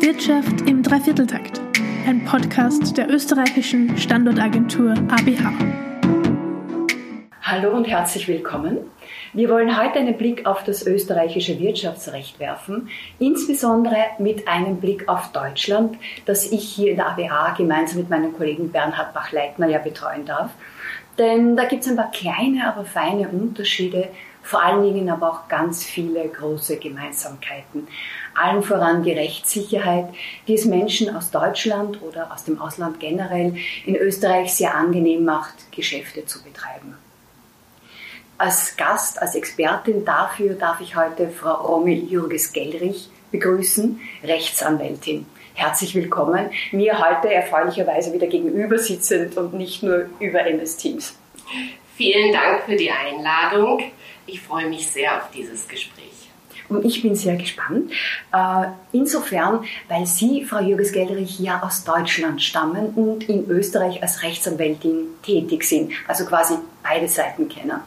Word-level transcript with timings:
Wirtschaft 0.00 0.62
im 0.62 0.82
Dreivierteltakt, 0.82 1.60
ein 2.06 2.24
Podcast 2.24 2.96
der 2.96 3.10
österreichischen 3.10 3.98
Standortagentur 3.98 4.92
ABH. 4.92 5.52
Hallo 7.42 7.76
und 7.76 7.86
herzlich 7.86 8.26
willkommen. 8.26 8.78
Wir 9.34 9.50
wollen 9.50 9.78
heute 9.78 9.98
einen 9.98 10.16
Blick 10.16 10.46
auf 10.46 10.64
das 10.64 10.86
österreichische 10.86 11.58
Wirtschaftsrecht 11.60 12.38
werfen, 12.38 12.88
insbesondere 13.18 13.98
mit 14.18 14.48
einem 14.48 14.76
Blick 14.76 15.06
auf 15.06 15.32
Deutschland, 15.32 15.98
das 16.24 16.50
ich 16.50 16.64
hier 16.64 16.92
in 16.92 16.96
der 16.96 17.08
ABA 17.08 17.54
gemeinsam 17.58 17.98
mit 17.98 18.08
meinem 18.08 18.32
Kollegen 18.32 18.72
Bernhard 18.72 19.12
Bach-Leitner 19.12 19.68
ja 19.68 19.78
betreuen 19.78 20.24
darf. 20.24 20.50
Denn 21.18 21.58
da 21.58 21.64
gibt 21.64 21.82
es 21.82 21.90
ein 21.90 21.96
paar 21.96 22.10
kleine, 22.10 22.66
aber 22.66 22.86
feine 22.86 23.28
Unterschiede, 23.28 24.08
vor 24.42 24.62
allen 24.62 24.82
Dingen 24.82 25.10
aber 25.10 25.30
auch 25.30 25.48
ganz 25.48 25.84
viele 25.84 26.26
große 26.26 26.78
Gemeinsamkeiten. 26.78 27.86
Allen 28.40 28.62
voran 28.62 29.02
die 29.02 29.12
Rechtssicherheit, 29.12 30.06
die 30.48 30.54
es 30.54 30.64
Menschen 30.64 31.14
aus 31.14 31.30
Deutschland 31.30 32.00
oder 32.00 32.32
aus 32.32 32.44
dem 32.44 32.58
Ausland 32.58 32.98
generell 32.98 33.54
in 33.84 33.96
Österreich 33.96 34.54
sehr 34.54 34.74
angenehm 34.74 35.26
macht, 35.26 35.70
Geschäfte 35.72 36.24
zu 36.24 36.42
betreiben. 36.42 36.96
Als 38.38 38.78
Gast, 38.78 39.20
als 39.20 39.34
Expertin 39.34 40.06
dafür 40.06 40.54
darf 40.54 40.80
ich 40.80 40.96
heute 40.96 41.28
Frau 41.28 41.54
Romy 41.66 41.94
Jürges-Gellrich 41.94 43.10
begrüßen, 43.30 44.00
Rechtsanwältin. 44.24 45.26
Herzlich 45.52 45.94
willkommen. 45.94 46.48
Mir 46.72 46.98
heute 46.98 47.30
erfreulicherweise 47.30 48.14
wieder 48.14 48.26
gegenüber 48.26 48.78
sitzend 48.78 49.36
und 49.36 49.52
nicht 49.52 49.82
nur 49.82 50.06
über 50.18 50.46
MS 50.46 50.78
Teams. 50.78 51.14
Vielen 51.94 52.32
Dank 52.32 52.62
für 52.64 52.76
die 52.76 52.90
Einladung. 52.90 53.82
Ich 54.26 54.40
freue 54.40 54.70
mich 54.70 54.90
sehr 54.90 55.18
auf 55.18 55.30
dieses 55.30 55.68
Gespräch. 55.68 56.19
Und 56.70 56.84
ich 56.84 57.02
bin 57.02 57.16
sehr 57.16 57.36
gespannt. 57.36 57.90
Äh, 58.32 58.66
insofern, 58.92 59.64
weil 59.88 60.06
Sie, 60.06 60.44
Frau 60.44 60.60
Jürges-Gellrich, 60.60 61.40
ja 61.40 61.62
aus 61.62 61.84
Deutschland 61.84 62.40
stammen 62.40 62.90
und 62.94 63.28
in 63.28 63.50
Österreich 63.50 64.00
als 64.02 64.22
Rechtsanwältin 64.22 65.08
tätig 65.22 65.64
sind, 65.64 65.92
also 66.06 66.24
quasi 66.24 66.54
beide 66.82 67.08
Seiten 67.08 67.48
kennen. 67.48 67.80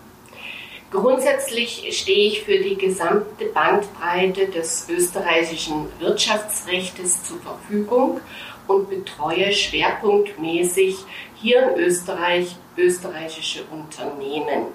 Grundsätzlich 0.92 1.88
stehe 1.98 2.28
ich 2.28 2.44
für 2.44 2.60
die 2.60 2.76
gesamte 2.76 3.46
Bandbreite 3.54 4.48
des 4.48 4.86
österreichischen 4.90 5.88
Wirtschaftsrechts 6.00 7.24
zur 7.24 7.40
Verfügung 7.40 8.20
und 8.68 8.90
betreue 8.90 9.52
schwerpunktmäßig 9.54 10.98
hier 11.36 11.74
in 11.74 11.80
Österreich 11.80 12.56
österreichische 12.78 13.64
Unternehmen. 13.72 14.66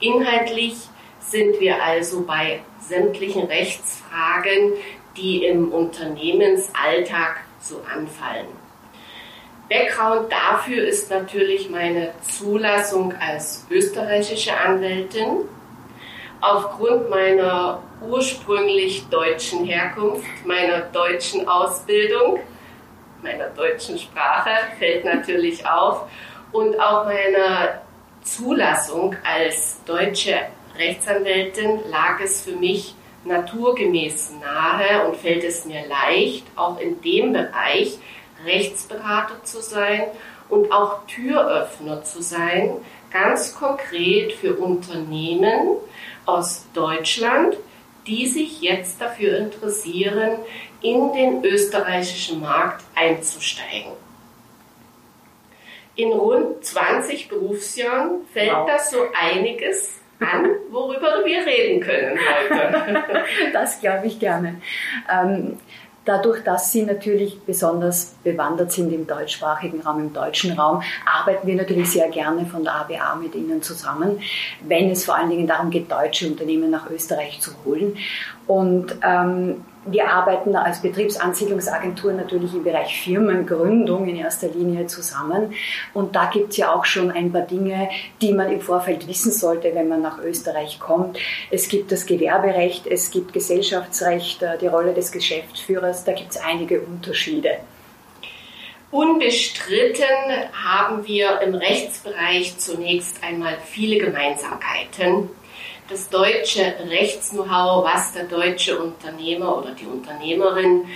Inhaltlich 0.00 0.76
sind 1.20 1.60
wir 1.60 1.82
also 1.82 2.22
bei 2.24 2.60
sämtlichen 2.80 3.44
Rechtsfragen, 3.44 4.72
die 5.16 5.44
im 5.44 5.72
Unternehmensalltag 5.72 7.40
so 7.60 7.82
anfallen. 7.92 8.46
Background 9.68 10.32
dafür 10.32 10.86
ist 10.86 11.10
natürlich 11.10 11.68
meine 11.68 12.12
Zulassung 12.22 13.12
als 13.20 13.66
österreichische 13.70 14.56
Anwältin. 14.56 15.44
Aufgrund 16.40 17.10
meiner 17.10 17.82
ursprünglich 18.00 19.06
deutschen 19.08 19.64
Herkunft, 19.64 20.24
meiner 20.46 20.80
deutschen 20.80 21.46
Ausbildung, 21.46 22.38
meiner 23.22 23.48
deutschen 23.48 23.98
Sprache 23.98 24.50
fällt 24.78 25.04
natürlich 25.04 25.66
auf 25.68 26.08
und 26.52 26.78
auch 26.80 27.04
meiner 27.04 27.82
Zulassung 28.22 29.16
als 29.24 29.82
deutsche 29.84 30.46
Rechtsanwältin 30.78 31.80
lag 31.90 32.20
es 32.20 32.42
für 32.42 32.56
mich 32.56 32.94
naturgemäß 33.24 34.32
nahe 34.40 35.06
und 35.06 35.16
fällt 35.16 35.44
es 35.44 35.64
mir 35.64 35.84
leicht, 35.86 36.46
auch 36.56 36.78
in 36.78 37.00
dem 37.02 37.32
Bereich 37.32 37.98
Rechtsberater 38.44 39.42
zu 39.42 39.60
sein 39.60 40.04
und 40.48 40.72
auch 40.72 41.06
Türöffner 41.06 42.04
zu 42.04 42.22
sein, 42.22 42.76
ganz 43.10 43.54
konkret 43.54 44.32
für 44.32 44.54
Unternehmen 44.54 45.76
aus 46.24 46.66
Deutschland, 46.72 47.56
die 48.06 48.26
sich 48.26 48.62
jetzt 48.62 49.00
dafür 49.00 49.38
interessieren, 49.38 50.38
in 50.80 51.12
den 51.12 51.44
österreichischen 51.44 52.40
Markt 52.40 52.84
einzusteigen. 52.94 53.92
In 55.96 56.12
rund 56.12 56.64
20 56.64 57.28
Berufsjahren 57.28 58.20
fällt 58.32 58.52
wow. 58.52 58.66
das 58.68 58.92
so 58.92 58.98
einiges 59.20 59.97
an, 60.20 60.46
worüber 60.70 61.24
wir 61.24 61.46
reden 61.46 61.80
können 61.80 62.18
heute. 62.18 63.04
das 63.52 63.80
glaube 63.80 64.06
ich 64.06 64.18
gerne. 64.18 64.60
Ähm, 65.10 65.58
Dadurch, 66.08 66.42
dass 66.42 66.72
Sie 66.72 66.84
natürlich 66.84 67.38
besonders 67.40 68.14
bewandert 68.24 68.72
sind 68.72 68.90
im 68.94 69.06
deutschsprachigen 69.06 69.82
Raum, 69.82 70.00
im 70.00 70.12
deutschen 70.14 70.58
Raum, 70.58 70.82
arbeiten 71.04 71.46
wir 71.46 71.54
natürlich 71.54 71.90
sehr 71.90 72.08
gerne 72.08 72.46
von 72.46 72.64
der 72.64 72.76
ABA 72.76 73.16
mit 73.16 73.34
Ihnen 73.34 73.60
zusammen, 73.60 74.18
wenn 74.66 74.90
es 74.90 75.04
vor 75.04 75.16
allen 75.16 75.28
Dingen 75.28 75.46
darum 75.46 75.68
geht, 75.68 75.92
deutsche 75.92 76.26
Unternehmen 76.26 76.70
nach 76.70 76.88
Österreich 76.88 77.42
zu 77.42 77.50
holen. 77.62 77.98
Und 78.46 78.96
ähm, 79.04 79.66
wir 79.86 80.08
arbeiten 80.08 80.54
als 80.56 80.82
Betriebsansiedlungsagentur 80.82 82.12
natürlich 82.12 82.54
im 82.54 82.64
Bereich 82.64 83.00
Firmengründung 83.02 84.06
in 84.08 84.16
erster 84.16 84.48
Linie 84.48 84.86
zusammen. 84.86 85.54
Und 85.94 86.14
da 86.14 86.26
gibt 86.26 86.50
es 86.50 86.56
ja 86.58 86.74
auch 86.74 86.84
schon 86.84 87.10
ein 87.10 87.32
paar 87.32 87.42
Dinge, 87.42 87.88
die 88.20 88.32
man 88.32 88.50
im 88.50 88.60
Vorfeld 88.60 89.06
wissen 89.08 89.32
sollte, 89.32 89.74
wenn 89.74 89.88
man 89.88 90.02
nach 90.02 90.18
Österreich 90.18 90.78
kommt. 90.78 91.18
Es 91.50 91.68
gibt 91.68 91.92
das 91.92 92.06
Gewerberecht, 92.06 92.86
es 92.86 93.10
gibt 93.10 93.32
Gesellschaftsrecht, 93.32 94.42
äh, 94.42 94.58
die 94.58 94.66
Rolle 94.66 94.94
des 94.94 95.12
Geschäftsführers, 95.12 96.04
da 96.04 96.12
gibt 96.12 96.30
es 96.30 96.36
einige 96.36 96.80
Unterschiede. 96.80 97.58
Unbestritten 98.90 100.04
haben 100.52 101.06
wir 101.06 101.42
im 101.42 101.54
Rechtsbereich 101.54 102.56
zunächst 102.56 103.22
einmal 103.22 103.58
viele 103.66 103.98
Gemeinsamkeiten 103.98 105.28
das 105.88 106.10
deutsche 106.10 106.74
Rechts-Know-how, 106.90 107.84
was 107.84 108.12
der 108.12 108.24
deutsche 108.24 108.78
Unternehmer 108.78 109.56
oder 109.56 109.72
die 109.72 109.86
Unternehmerin 109.86 110.86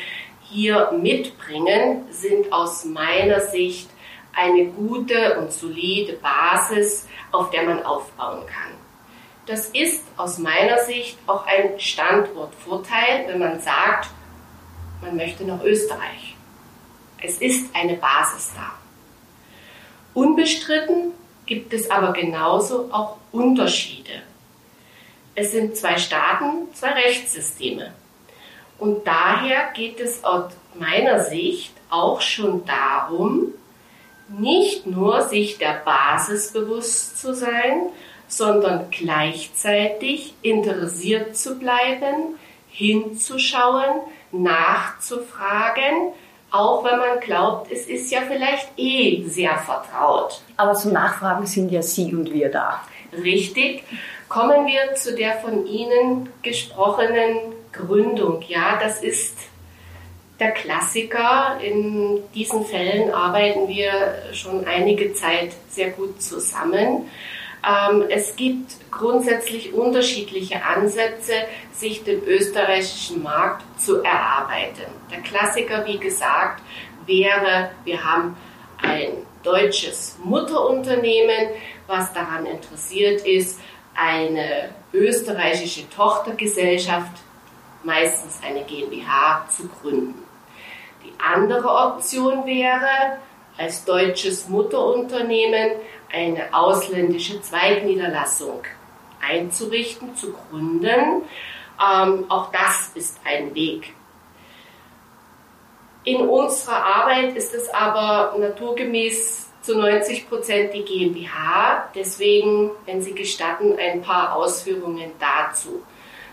hier 0.43 0.93
mitbringen, 0.93 2.05
sind 2.11 2.53
aus 2.53 2.85
meiner 2.85 3.41
Sicht 3.41 3.89
eine 4.35 4.67
gute 4.67 5.39
und 5.39 5.51
solide 5.53 6.15
Basis, 6.15 7.09
auf 7.33 7.51
der 7.51 7.65
man 7.65 7.83
aufbauen 7.85 8.47
kann. 8.47 8.73
Das 9.47 9.67
ist 9.71 10.05
aus 10.17 10.39
meiner 10.39 10.79
Sicht 10.85 11.19
auch 11.27 11.47
ein 11.47 11.81
Standortvorteil, 11.81 13.27
wenn 13.27 13.39
man 13.39 13.61
sagt, 13.61 14.11
man 15.01 15.17
möchte 15.17 15.45
nach 15.45 15.63
Österreich. 15.65 16.37
Es 17.21 17.39
ist 17.39 17.75
eine 17.75 17.95
Basis 17.95 18.53
da. 18.55 18.73
Unbestritten 20.15 21.13
gibt 21.47 21.73
es 21.73 21.91
aber 21.91 22.13
genauso 22.13 22.89
auch 22.93 23.17
Unterschiede 23.33 24.23
es 25.35 25.53
sind 25.53 25.77
zwei 25.77 25.97
Staaten, 25.99 26.73
zwei 26.75 26.93
Rechtssysteme. 26.93 27.93
Und 28.79 29.07
daher 29.07 29.71
geht 29.75 30.01
es 30.01 30.25
aus 30.25 30.53
meiner 30.75 31.21
Sicht 31.21 31.73
auch 31.89 32.21
schon 32.21 32.65
darum, 32.65 33.53
nicht 34.29 34.87
nur 34.87 35.23
sich 35.23 35.59
der 35.59 35.83
Basis 35.85 36.53
bewusst 36.53 37.21
zu 37.21 37.35
sein, 37.35 37.89
sondern 38.29 38.91
gleichzeitig 38.91 40.35
interessiert 40.43 41.37
zu 41.37 41.59
bleiben, 41.59 42.37
hinzuschauen, 42.71 44.01
nachzufragen, 44.33 46.13
auch 46.51 46.85
wenn 46.85 46.99
man 46.99 47.21
glaubt, 47.21 47.71
es 47.71 47.87
ist 47.87 48.11
ja 48.11 48.21
vielleicht 48.27 48.69
eh 48.77 49.23
sehr 49.27 49.57
vertraut. 49.59 50.43
Aber 50.57 50.75
zum 50.75 50.93
Nachfragen 50.93 51.47
sind 51.47 51.71
ja 51.71 51.83
Sie 51.83 52.15
und 52.15 52.33
wir 52.33 52.51
da. 52.51 52.83
Richtig. 53.13 53.85
Kommen 54.33 54.67
wir 54.67 54.95
zu 54.95 55.15
der 55.15 55.35
von 55.41 55.67
Ihnen 55.67 56.31
gesprochenen 56.41 57.53
Gründung. 57.71 58.43
Ja, 58.49 58.79
das 58.83 59.03
ist 59.03 59.37
der 60.41 60.53
Klassiker. 60.53 61.59
In 61.63 62.23
diesen 62.35 62.65
Fällen 62.65 63.13
arbeiten 63.13 63.69
wir 63.69 64.33
schon 64.33 64.65
einige 64.65 65.13
Zeit 65.13 65.53
sehr 65.69 65.91
gut 65.91 66.23
zusammen. 66.23 67.11
Ähm, 67.63 68.05
es 68.09 68.35
gibt 68.35 68.73
grundsätzlich 68.91 69.75
unterschiedliche 69.75 70.65
Ansätze, 70.65 71.35
sich 71.75 72.03
den 72.03 72.25
österreichischen 72.25 73.23
Markt 73.23 73.63
zu 73.79 74.03
erarbeiten. 74.03 74.91
Der 75.11 75.21
Klassiker, 75.21 75.85
wie 75.85 75.99
gesagt, 75.99 76.63
wäre, 77.05 77.73
wir 77.85 78.03
haben 78.03 78.39
ein 78.81 79.11
deutsches 79.43 80.17
Mutterunternehmen, 80.25 81.49
was 81.87 82.15
daran 82.15 82.47
interessiert 82.47 83.27
ist, 83.27 83.61
eine 83.95 84.71
österreichische 84.93 85.89
Tochtergesellschaft, 85.91 87.13
meistens 87.83 88.41
eine 88.45 88.65
GmbH, 88.65 89.47
zu 89.49 89.69
gründen. 89.69 90.23
Die 91.05 91.13
andere 91.19 91.69
Option 91.69 92.47
wäre, 92.47 93.19
als 93.59 93.85
deutsches 93.85 94.49
Mutterunternehmen 94.49 95.73
eine 96.13 96.53
ausländische 96.53 97.41
Zweigniederlassung 97.41 98.63
einzurichten, 99.21 100.17
zu 100.17 100.33
gründen. 100.33 101.23
Ähm, 101.81 102.27
auch 102.29 102.51
das 102.51 102.91
ist 102.95 103.21
ein 103.25 103.55
Weg. 103.55 103.95
In 106.05 106.29
unserer 106.29 106.85
Arbeit 106.85 107.37
ist 107.37 107.55
es 107.55 107.69
aber 107.71 108.37
naturgemäß 108.39 109.52
zu 109.63 109.79
90 109.79 110.29
Prozent 110.29 110.75
die 110.75 110.85
GmbH. 110.85 111.91
Deswegen, 111.95 112.71
wenn 112.85 113.01
Sie 113.01 113.15
gestatten, 113.15 113.79
ein 113.79 114.03
paar 114.03 114.35
Ausführungen 114.37 115.13
dazu. 115.19 115.83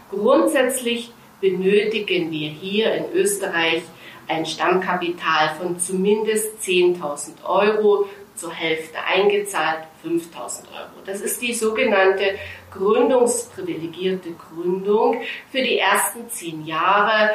Grundsätzlich 0.10 1.12
benötigen 1.40 2.32
wir 2.32 2.50
hier 2.50 2.94
in 2.94 3.12
Österreich 3.14 3.84
ein 4.28 4.46
Stammkapital 4.46 5.56
von 5.60 5.80
zumindest 5.80 6.62
10.000 6.62 7.44
Euro, 7.46 8.08
zur 8.40 8.54
Hälfte 8.54 8.98
eingezahlt 9.04 9.84
5.000 10.06 10.72
Euro. 10.74 11.04
Das 11.06 11.20
ist 11.20 11.42
die 11.42 11.54
sogenannte 11.54 12.36
gründungsprivilegierte 12.72 14.30
Gründung. 14.32 15.22
Für 15.52 15.62
die 15.62 15.78
ersten 15.78 16.30
zehn 16.30 16.66
Jahre 16.66 17.32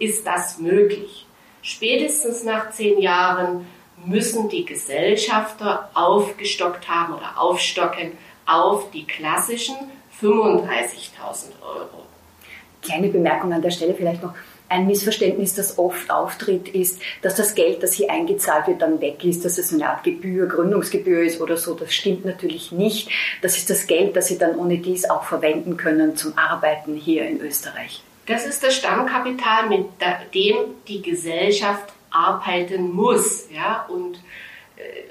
ist 0.00 0.26
das 0.26 0.58
möglich. 0.58 1.26
Spätestens 1.62 2.42
nach 2.42 2.70
zehn 2.70 3.00
Jahren 3.00 3.66
müssen 4.04 4.48
die 4.48 4.64
Gesellschafter 4.64 5.90
aufgestockt 5.94 6.88
haben 6.88 7.14
oder 7.14 7.40
aufstocken 7.40 8.12
auf 8.46 8.90
die 8.90 9.06
klassischen 9.06 9.76
35.000 10.20 11.62
Euro. 11.62 12.04
Kleine 12.82 13.08
Bemerkung 13.08 13.52
an 13.52 13.62
der 13.62 13.70
Stelle 13.70 13.94
vielleicht 13.94 14.22
noch. 14.22 14.34
Ein 14.68 14.86
Missverständnis, 14.86 15.54
das 15.54 15.78
oft 15.78 16.12
auftritt, 16.12 16.68
ist, 16.68 17.00
dass 17.22 17.34
das 17.34 17.56
Geld, 17.56 17.82
das 17.82 17.92
hier 17.94 18.08
eingezahlt 18.08 18.68
wird, 18.68 18.80
dann 18.80 19.00
weg 19.00 19.24
ist, 19.24 19.44
dass 19.44 19.58
es 19.58 19.72
eine 19.72 19.88
Art 19.88 20.04
Gebühr, 20.04 20.46
Gründungsgebühr 20.46 21.22
ist 21.22 21.40
oder 21.40 21.56
so. 21.56 21.74
Das 21.74 21.92
stimmt 21.92 22.24
natürlich 22.24 22.70
nicht. 22.70 23.08
Das 23.42 23.56
ist 23.56 23.68
das 23.68 23.88
Geld, 23.88 24.14
das 24.14 24.28
Sie 24.28 24.38
dann 24.38 24.54
ohne 24.54 24.78
dies 24.78 25.10
auch 25.10 25.24
verwenden 25.24 25.76
können 25.76 26.16
zum 26.16 26.38
Arbeiten 26.38 26.94
hier 26.94 27.26
in 27.26 27.40
Österreich. 27.40 28.02
Das 28.26 28.46
ist 28.46 28.62
das 28.62 28.76
Stammkapital, 28.76 29.68
mit 29.68 29.86
dem 30.34 30.56
die 30.86 31.02
Gesellschaft 31.02 31.92
arbeiten 32.10 32.92
muss. 32.92 33.48
Ja? 33.50 33.86
Und 33.88 34.16
äh, 34.76 35.02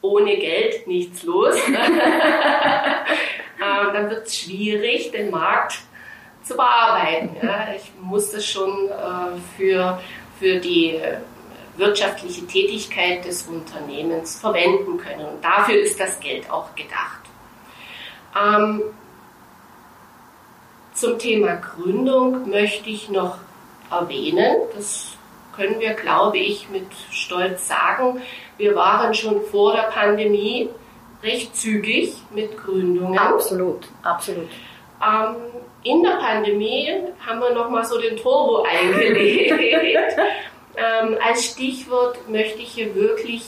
ohne 0.00 0.36
Geld 0.36 0.86
nichts 0.86 1.22
los. 1.22 1.54
äh, 1.68 1.72
dann 3.58 4.10
wird 4.10 4.26
es 4.26 4.38
schwierig, 4.38 5.12
den 5.12 5.30
Markt 5.30 5.78
zu 6.42 6.56
bearbeiten. 6.56 7.36
Ja? 7.42 7.68
Ich 7.74 7.92
muss 8.00 8.30
das 8.32 8.46
schon 8.46 8.88
äh, 8.88 9.38
für, 9.56 10.00
für 10.38 10.58
die 10.58 11.00
wirtschaftliche 11.76 12.46
Tätigkeit 12.46 13.24
des 13.24 13.44
Unternehmens 13.44 14.38
verwenden 14.38 14.98
können. 14.98 15.26
Und 15.26 15.44
dafür 15.44 15.76
ist 15.76 15.98
das 15.98 16.20
Geld 16.20 16.50
auch 16.50 16.74
gedacht. 16.74 17.22
Ähm, 18.40 18.82
zum 20.94 21.18
Thema 21.18 21.56
Gründung 21.56 22.48
möchte 22.50 22.90
ich 22.90 23.08
noch 23.08 23.38
erwähnen, 23.90 24.56
das 24.74 25.16
können 25.54 25.80
wir, 25.80 25.94
glaube 25.94 26.38
ich, 26.38 26.68
mit 26.70 26.86
Stolz 27.10 27.68
sagen, 27.68 28.22
wir 28.56 28.74
waren 28.74 29.14
schon 29.14 29.42
vor 29.42 29.74
der 29.74 29.90
Pandemie 29.90 30.68
recht 31.22 31.56
zügig 31.56 32.14
mit 32.34 32.56
Gründungen. 32.56 33.18
Absolut, 33.18 33.88
absolut. 34.02 34.48
Ähm, 35.02 35.36
in 35.84 36.02
der 36.02 36.16
Pandemie 36.16 36.92
haben 37.24 37.40
wir 37.40 37.52
nochmal 37.54 37.84
so 37.84 38.00
den 38.00 38.16
Turbo 38.16 38.62
eingelegt. 38.68 40.16
ähm, 40.76 41.16
als 41.24 41.44
Stichwort 41.44 42.28
möchte 42.28 42.60
ich 42.60 42.72
hier 42.72 42.94
wirklich 42.94 43.44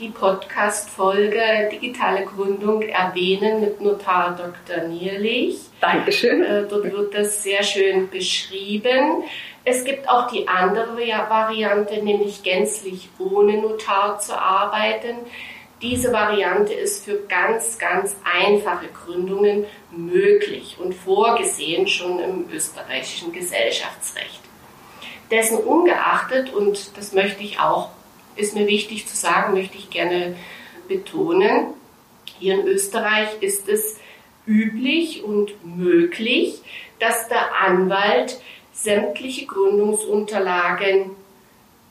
die 0.00 0.08
Podcast-Folge 0.08 1.68
Digitale 1.70 2.24
Gründung 2.24 2.82
erwähnen 2.82 3.60
mit 3.60 3.80
Notar 3.80 4.36
Dr. 4.36 4.88
Nierlich. 4.88 5.58
Dankeschön. 5.80 6.42
Äh, 6.42 6.66
dort 6.68 6.90
wird 6.90 7.14
das 7.14 7.42
sehr 7.42 7.62
schön 7.62 8.10
beschrieben. 8.10 9.22
Es 9.64 9.84
gibt 9.84 10.08
auch 10.08 10.30
die 10.30 10.46
andere 10.46 10.96
Variante, 10.96 12.02
nämlich 12.02 12.42
gänzlich 12.42 13.08
ohne 13.18 13.58
Notar 13.58 14.18
zu 14.18 14.38
arbeiten. 14.38 15.16
Diese 15.80 16.12
Variante 16.12 16.74
ist 16.74 17.04
für 17.04 17.20
ganz, 17.28 17.78
ganz 17.78 18.16
einfache 18.24 18.88
Gründungen 18.88 19.64
möglich 19.90 20.76
und 20.78 20.94
vorgesehen 20.94 21.88
schon 21.88 22.18
im 22.20 22.50
österreichischen 22.52 23.32
Gesellschaftsrecht. 23.32 24.40
Dessen 25.30 25.58
ungeachtet, 25.58 26.52
und 26.52 26.96
das 26.96 27.12
möchte 27.12 27.42
ich 27.42 27.58
auch 27.58 27.88
ist 28.36 28.54
mir 28.54 28.66
wichtig 28.66 29.06
zu 29.06 29.16
sagen, 29.16 29.54
möchte 29.54 29.78
ich 29.78 29.90
gerne 29.90 30.36
betonen. 30.88 31.68
Hier 32.38 32.54
in 32.54 32.66
Österreich 32.66 33.28
ist 33.40 33.68
es 33.68 33.98
üblich 34.46 35.22
und 35.22 35.52
möglich, 35.64 36.60
dass 36.98 37.28
der 37.28 37.54
Anwalt 37.62 38.40
sämtliche 38.74 39.46
Gründungsunterlagen 39.46 41.12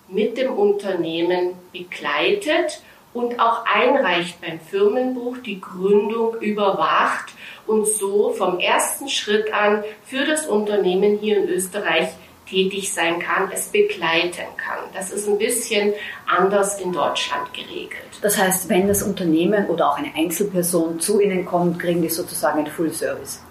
mit 0.10 0.38
dem 0.38 0.54
Unternehmen 0.54 1.54
begleitet 1.72 2.82
und 3.14 3.40
auch 3.40 3.66
einreicht 3.66 4.42
beim 4.42 4.60
Firmenbuch, 4.60 5.38
die 5.38 5.62
Gründung 5.62 6.36
überwacht 6.42 7.32
und 7.66 7.88
so 7.88 8.32
vom 8.32 8.60
ersten 8.60 9.08
Schritt 9.08 9.54
an 9.54 9.84
für 10.06 10.26
das 10.26 10.48
Unternehmen 10.48 11.18
hier 11.20 11.38
in 11.38 11.50
Österreich 11.50 12.10
tätig 12.50 12.94
sein 12.94 13.20
kann, 13.20 13.50
es 13.52 13.68
begleiten 13.68 14.46
kann. 14.58 14.80
Das 14.94 15.12
ist 15.12 15.28
ein 15.28 15.38
bisschen 15.38 15.94
anders 16.28 16.80
in 16.80 16.92
Deutschland 16.92 17.54
geregelt. 17.54 18.02
Das 18.22 18.38
heißt, 18.38 18.70
wenn 18.70 18.88
das 18.88 19.02
Unternehmen 19.02 19.68
oder 19.68 19.90
auch 19.90 19.98
eine 19.98 20.14
Einzelperson 20.16 21.00
zu 21.00 21.22
Ihnen 21.22 21.46
kommt, 21.46 21.80
kriegen 21.80 22.02
die 22.02 22.10
sozusagen 22.10 22.60
einen 22.60 22.68
Full 22.68 22.92
Service. 22.92 23.42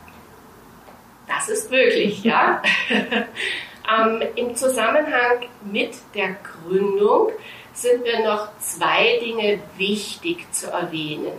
Das 1.34 1.48
ist 1.48 1.70
möglich, 1.70 2.22
ja. 2.24 2.62
ähm, 2.90 4.22
Im 4.34 4.54
Zusammenhang 4.54 5.46
mit 5.64 5.94
der 6.14 6.36
Gründung 6.42 7.30
sind 7.72 8.02
mir 8.02 8.22
noch 8.22 8.48
zwei 8.58 9.18
Dinge 9.18 9.60
wichtig 9.76 10.52
zu 10.52 10.70
erwähnen. 10.70 11.32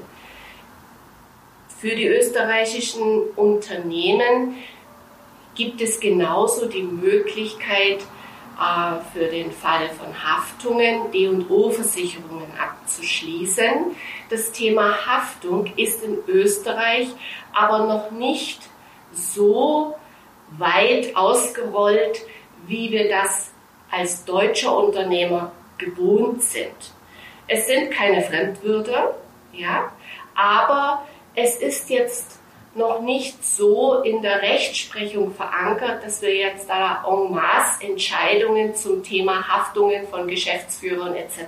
Für 1.80 1.96
die 1.96 2.08
österreichischen 2.08 3.22
Unternehmen 3.36 4.56
gibt 5.54 5.82
es 5.82 6.00
genauso 6.00 6.66
die 6.66 6.82
Möglichkeit, 6.82 8.00
äh, 8.00 9.00
für 9.14 9.26
den 9.26 9.52
Fall 9.52 9.90
von 9.90 10.08
Haftungen 10.24 11.12
D&O-Versicherungen 11.12 12.52
abzuschließen. 12.60 13.96
Das 14.30 14.52
Thema 14.52 15.06
Haftung 15.06 15.72
ist 15.76 16.04
in 16.04 16.18
Österreich 16.28 17.10
aber 17.54 17.86
noch 17.86 18.12
nicht 18.12 18.62
so 19.14 19.96
weit 20.58 21.16
ausgerollt, 21.16 22.22
wie 22.68 22.92
wir 22.92 23.10
das 23.10 23.52
als 23.92 24.26
deutscher 24.26 24.78
Unternehmer 24.78 25.52
gewohnt 25.78 26.42
sind. 26.42 26.76
Es 27.48 27.68
sind 27.68 27.92
keine 27.92 28.22
Fremdwürde, 28.22 29.16
ja, 29.54 29.92
aber 30.36 31.06
es 31.36 31.58
ist 31.58 31.90
jetzt 31.90 32.40
noch 32.76 33.02
nicht 33.02 33.46
so 33.46 34.02
in 34.02 34.22
der 34.22 34.42
Rechtsprechung 34.42 35.34
verankert, 35.34 36.04
dass 36.04 36.22
wir 36.22 36.36
jetzt 36.36 36.70
da 36.70 37.04
en 37.08 37.32
masse 37.34 37.84
Entscheidungen 37.84 38.74
zum 38.74 39.04
Thema 39.04 39.48
Haftungen 39.48 40.08
von 40.08 40.28
Geschäftsführern 40.28 41.16
etc. 41.16 41.40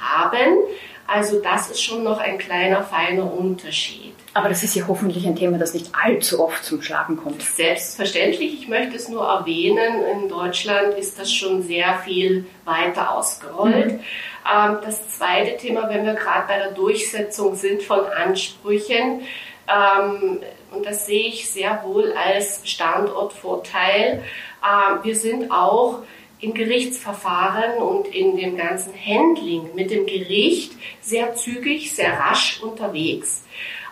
haben. 0.00 0.58
Also 1.06 1.40
das 1.40 1.70
ist 1.70 1.82
schon 1.82 2.02
noch 2.02 2.18
ein 2.18 2.38
kleiner, 2.38 2.82
feiner 2.82 3.30
Unterschied. 3.30 4.14
Aber 4.38 4.48
das 4.48 4.62
ist 4.62 4.76
ja 4.76 4.84
hoffentlich 4.86 5.26
ein 5.26 5.34
Thema, 5.34 5.58
das 5.58 5.74
nicht 5.74 5.90
allzu 6.00 6.40
oft 6.40 6.64
zum 6.64 6.80
Schlagen 6.80 7.16
kommt. 7.16 7.42
Selbstverständlich, 7.42 8.54
ich 8.54 8.68
möchte 8.68 8.94
es 8.94 9.08
nur 9.08 9.26
erwähnen, 9.26 10.04
in 10.12 10.28
Deutschland 10.28 10.94
ist 10.94 11.18
das 11.18 11.32
schon 11.32 11.64
sehr 11.64 11.98
viel 12.04 12.46
weiter 12.64 13.16
ausgerollt. 13.16 13.94
Mhm. 13.94 14.00
Ähm, 14.48 14.78
das 14.84 15.08
zweite 15.18 15.56
Thema, 15.56 15.88
wenn 15.88 16.06
wir 16.06 16.14
gerade 16.14 16.46
bei 16.46 16.56
der 16.56 16.70
Durchsetzung 16.70 17.56
sind 17.56 17.82
von 17.82 18.06
Ansprüchen, 18.06 19.22
ähm, 19.66 20.38
und 20.70 20.86
das 20.86 21.06
sehe 21.06 21.26
ich 21.26 21.50
sehr 21.50 21.82
wohl 21.84 22.12
als 22.12 22.60
Standortvorteil. 22.62 24.22
Ähm, 24.62 24.98
wir 25.02 25.16
sind 25.16 25.50
auch 25.50 26.02
im 26.38 26.54
Gerichtsverfahren 26.54 27.82
und 27.82 28.06
in 28.06 28.36
dem 28.36 28.56
ganzen 28.56 28.92
Handling 28.94 29.74
mit 29.74 29.90
dem 29.90 30.06
Gericht 30.06 30.74
sehr 31.00 31.34
zügig, 31.34 31.92
sehr 31.92 32.12
rasch 32.12 32.62
unterwegs. 32.62 33.42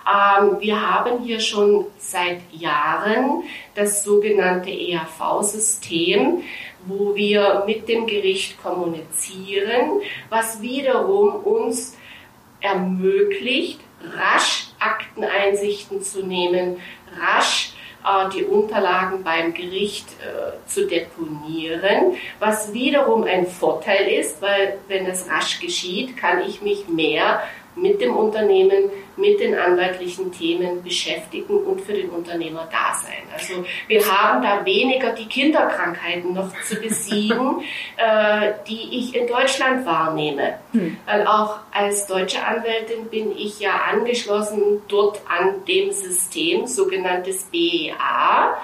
Ähm, 0.07 0.61
wir 0.61 0.81
haben 0.81 1.25
hier 1.25 1.41
schon 1.41 1.87
seit 1.99 2.41
Jahren 2.53 3.43
das 3.75 4.05
sogenannte 4.05 4.71
ERV-System, 4.71 6.43
wo 6.87 7.15
wir 7.17 7.65
mit 7.67 7.89
dem 7.89 8.07
Gericht 8.07 8.63
kommunizieren, 8.63 10.01
was 10.31 10.61
wiederum 10.61 11.35
uns 11.43 11.97
ermöglicht, 12.61 13.81
rasch 14.17 14.69
Akteneinsichten 14.79 16.03
zu 16.03 16.25
nehmen, 16.25 16.77
rasch 17.21 17.73
äh, 18.05 18.29
die 18.31 18.45
Unterlagen 18.45 19.25
beim 19.25 19.55
Gericht 19.55 20.07
äh, 20.21 20.69
zu 20.69 20.87
deponieren, 20.87 22.17
was 22.39 22.73
wiederum 22.73 23.25
ein 23.25 23.47
Vorteil 23.47 24.07
ist, 24.07 24.41
weil 24.41 24.79
wenn 24.87 25.07
es 25.07 25.29
rasch 25.29 25.59
geschieht, 25.59 26.17
kann 26.17 26.41
ich 26.47 26.63
mich 26.63 26.89
mehr 26.89 27.43
mit 27.77 28.01
dem 28.01 28.17
Unternehmen, 28.17 28.91
mit 29.17 29.39
den 29.39 29.57
anwaltlichen 29.57 30.33
Themen 30.33 30.83
beschäftigen 30.83 31.59
und 31.59 31.81
für 31.81 31.93
den 31.93 32.09
Unternehmer 32.11 32.67
da 32.71 32.95
sein. 32.95 33.23
Also 33.33 33.65
wir 33.87 34.05
haben 34.05 34.43
da 34.43 34.65
weniger 34.65 35.13
die 35.13 35.27
Kinderkrankheiten 35.27 36.33
noch 36.33 36.51
zu 36.63 36.77
besiegen, 36.77 37.63
äh, 37.97 38.53
die 38.67 38.99
ich 38.99 39.15
in 39.15 39.27
Deutschland 39.27 39.87
wahrnehme. 39.87 40.59
Hm. 40.73 40.97
Weil 41.07 41.27
auch 41.27 41.59
als 41.73 42.07
deutsche 42.07 42.45
Anwältin 42.45 43.07
bin 43.11 43.37
ich 43.37 43.61
ja 43.61 43.73
angeschlossen 43.91 44.83
dort 44.89 45.21
an 45.29 45.65
dem 45.67 45.93
System, 45.93 46.67
sogenanntes 46.67 47.45
BEA. 47.45 48.57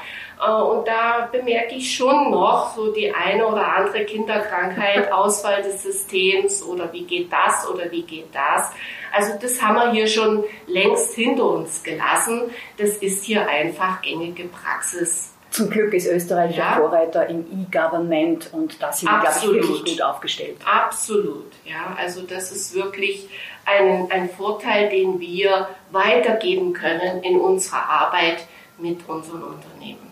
Äh, 0.42 0.50
und 0.50 0.86
da 0.86 1.28
bemerke 1.30 1.74
ich 1.74 1.94
schon 1.94 2.30
noch 2.30 2.74
so 2.74 2.92
die 2.92 3.12
eine 3.12 3.46
oder 3.46 3.66
andere 3.66 4.04
Kinderkrankheit, 4.04 5.10
Ausfall 5.12 5.62
des 5.62 5.82
Systems 5.82 6.62
oder 6.62 6.92
wie 6.92 7.04
geht 7.04 7.32
das 7.32 7.68
oder 7.68 7.90
wie 7.90 8.02
geht 8.02 8.34
das. 8.34 8.70
Also 9.12 9.32
das 9.40 9.60
haben 9.62 9.76
wir 9.76 9.90
hier 9.92 10.06
schon 10.06 10.44
längst 10.66 11.14
hinter 11.14 11.44
uns 11.44 11.82
gelassen. 11.82 12.50
Das 12.78 12.96
ist 12.96 13.24
hier 13.24 13.46
einfach 13.46 14.00
gängige 14.02 14.44
Praxis. 14.44 15.30
Zum 15.50 15.68
Glück 15.68 15.92
ist 15.92 16.06
Österreich 16.06 16.56
ja. 16.56 16.76
Vorreiter 16.76 17.26
im 17.28 17.40
E-Government 17.40 18.48
und 18.54 18.82
da 18.82 18.90
sind 18.90 19.10
wir, 19.10 19.20
glaube 19.20 19.36
ich, 19.38 19.68
wirklich 19.68 19.84
gut 19.84 20.02
aufgestellt. 20.02 20.56
Absolut, 20.64 21.52
ja. 21.66 21.94
Also 21.98 22.22
das 22.22 22.52
ist 22.52 22.74
wirklich 22.74 23.28
ein, 23.66 24.10
ein 24.10 24.30
Vorteil, 24.30 24.88
den 24.88 25.20
wir 25.20 25.68
weitergeben 25.90 26.72
können 26.72 27.22
in 27.22 27.38
unserer 27.38 27.86
Arbeit 27.86 28.46
mit 28.78 29.06
unseren 29.06 29.42
Unternehmen. 29.42 30.11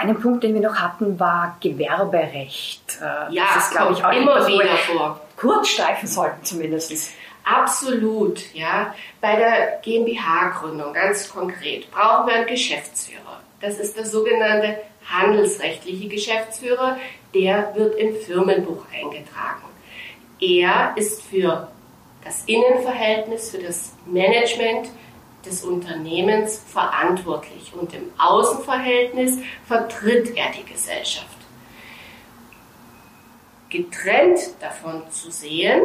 Einen 0.00 0.18
Punkt, 0.18 0.42
den 0.44 0.54
wir 0.54 0.62
noch 0.62 0.76
hatten, 0.76 1.20
war 1.20 1.58
Gewerberecht. 1.60 2.98
Äh, 3.02 3.34
ja, 3.34 3.44
das 3.54 3.66
ist, 3.66 3.72
glaube 3.72 3.92
ich, 3.92 4.02
auch 4.02 4.12
immer 4.12 4.46
wieder 4.46 4.76
vor. 4.76 5.20
Kurz 5.36 5.68
streifen 5.68 6.08
sollten 6.08 6.42
zumindest. 6.42 7.12
Absolut, 7.44 8.54
ja. 8.54 8.94
Bei 9.20 9.36
der 9.36 9.78
GmbH-Gründung 9.82 10.94
ganz 10.94 11.28
konkret 11.28 11.90
brauchen 11.90 12.28
wir 12.28 12.34
einen 12.36 12.46
Geschäftsführer. 12.46 13.40
Das 13.60 13.78
ist 13.78 13.94
der 13.94 14.06
sogenannte 14.06 14.78
handelsrechtliche 15.06 16.08
Geschäftsführer. 16.08 16.96
Der 17.34 17.74
wird 17.74 17.96
im 17.96 18.16
Firmenbuch 18.16 18.86
eingetragen. 18.90 19.64
Er 20.40 20.94
ist 20.96 21.22
für 21.24 21.68
das 22.24 22.44
Innenverhältnis, 22.46 23.50
für 23.50 23.58
das 23.58 23.94
Management, 24.06 24.88
des 25.44 25.64
Unternehmens 25.64 26.62
verantwortlich 26.66 27.72
und 27.78 27.94
im 27.94 28.10
Außenverhältnis 28.18 29.38
vertritt 29.66 30.36
er 30.36 30.50
die 30.52 30.64
Gesellschaft. 30.70 31.36
Getrennt 33.70 34.40
davon 34.60 35.02
zu 35.10 35.30
sehen 35.30 35.82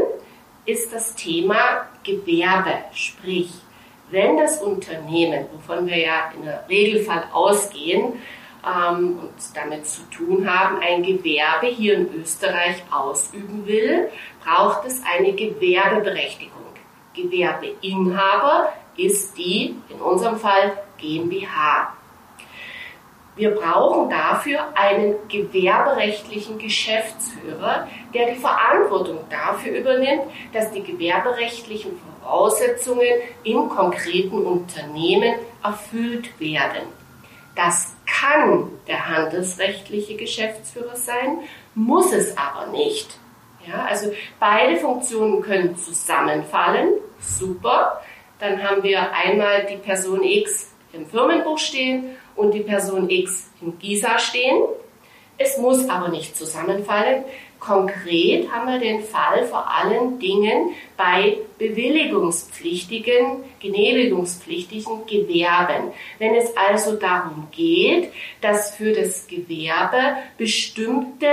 ist 0.65 0.91
das 0.91 1.15
Thema 1.15 1.87
Gewerbe, 2.03 2.73
sprich, 2.93 3.51
wenn 4.09 4.37
das 4.37 4.61
Unternehmen, 4.61 5.45
wovon 5.53 5.87
wir 5.87 5.97
ja 5.97 6.31
in 6.35 6.45
der 6.45 6.67
Regelfall 6.67 7.25
ausgehen 7.31 8.13
ähm, 8.65 9.19
und 9.19 9.33
damit 9.53 9.85
zu 9.85 10.01
tun 10.09 10.49
haben, 10.49 10.79
ein 10.79 11.03
Gewerbe 11.03 11.67
hier 11.67 11.95
in 11.95 12.13
Österreich 12.21 12.83
ausüben 12.91 13.65
will, 13.65 14.09
braucht 14.43 14.85
es 14.85 15.01
eine 15.03 15.33
Gewerbeberechtigung. 15.33 16.55
Gewerbeinhaber 17.13 18.73
ist 18.97 19.37
die, 19.37 19.75
in 19.89 19.99
unserem 19.99 20.37
Fall 20.37 20.77
GmbH. 20.97 21.93
Wir 23.35 23.51
brauchen 23.51 24.09
dafür 24.09 24.65
einen 24.75 25.15
gewerberechtlichen 25.27 26.57
Geschäftsführer, 26.57 27.87
der 28.13 28.33
die 28.33 28.39
Verantwortung 28.39 29.19
dafür 29.29 29.77
übernimmt, 29.77 30.23
dass 30.53 30.71
die 30.71 30.83
gewerberechtlichen 30.83 31.99
Voraussetzungen 32.21 33.07
im 33.43 33.67
konkreten 33.67 34.45
Unternehmen 34.45 35.35
erfüllt 35.61 36.39
werden. 36.39 36.83
Das 37.55 37.95
kann 38.05 38.69
der 38.87 39.09
handelsrechtliche 39.09 40.15
Geschäftsführer 40.15 40.95
sein, 40.95 41.39
muss 41.73 42.13
es 42.13 42.37
aber 42.37 42.67
nicht. 42.67 43.17
Ja, 43.67 43.85
also 43.85 44.11
beide 44.39 44.77
Funktionen 44.77 45.41
können 45.41 45.75
zusammenfallen, 45.75 46.93
super. 47.19 48.01
Dann 48.39 48.61
haben 48.61 48.83
wir 48.83 49.11
einmal 49.13 49.65
die 49.65 49.77
Person 49.77 50.23
X 50.23 50.71
im 50.93 51.05
Firmenbuch 51.05 51.57
stehen 51.57 52.15
und 52.35 52.53
die 52.53 52.61
Person 52.61 53.09
X 53.09 53.49
im 53.61 53.77
GISA 53.79 54.19
stehen. 54.19 54.63
Es 55.37 55.57
muss 55.57 55.89
aber 55.89 56.09
nicht 56.09 56.35
zusammenfallen. 56.35 57.25
Konkret 57.59 58.51
haben 58.51 58.67
wir 58.67 58.79
den 58.79 59.01
Fall 59.01 59.45
vor 59.45 59.67
allen 59.69 60.19
Dingen 60.19 60.71
bei 60.97 61.37
bewilligungspflichtigen, 61.57 63.43
genehmigungspflichtigen 63.59 65.05
Gewerben. 65.07 65.91
Wenn 66.19 66.35
es 66.35 66.55
also 66.55 66.95
darum 66.95 67.47
geht, 67.51 68.11
dass 68.41 68.75
für 68.75 68.93
das 68.93 69.27
Gewerbe 69.27 70.17
bestimmte 70.37 71.27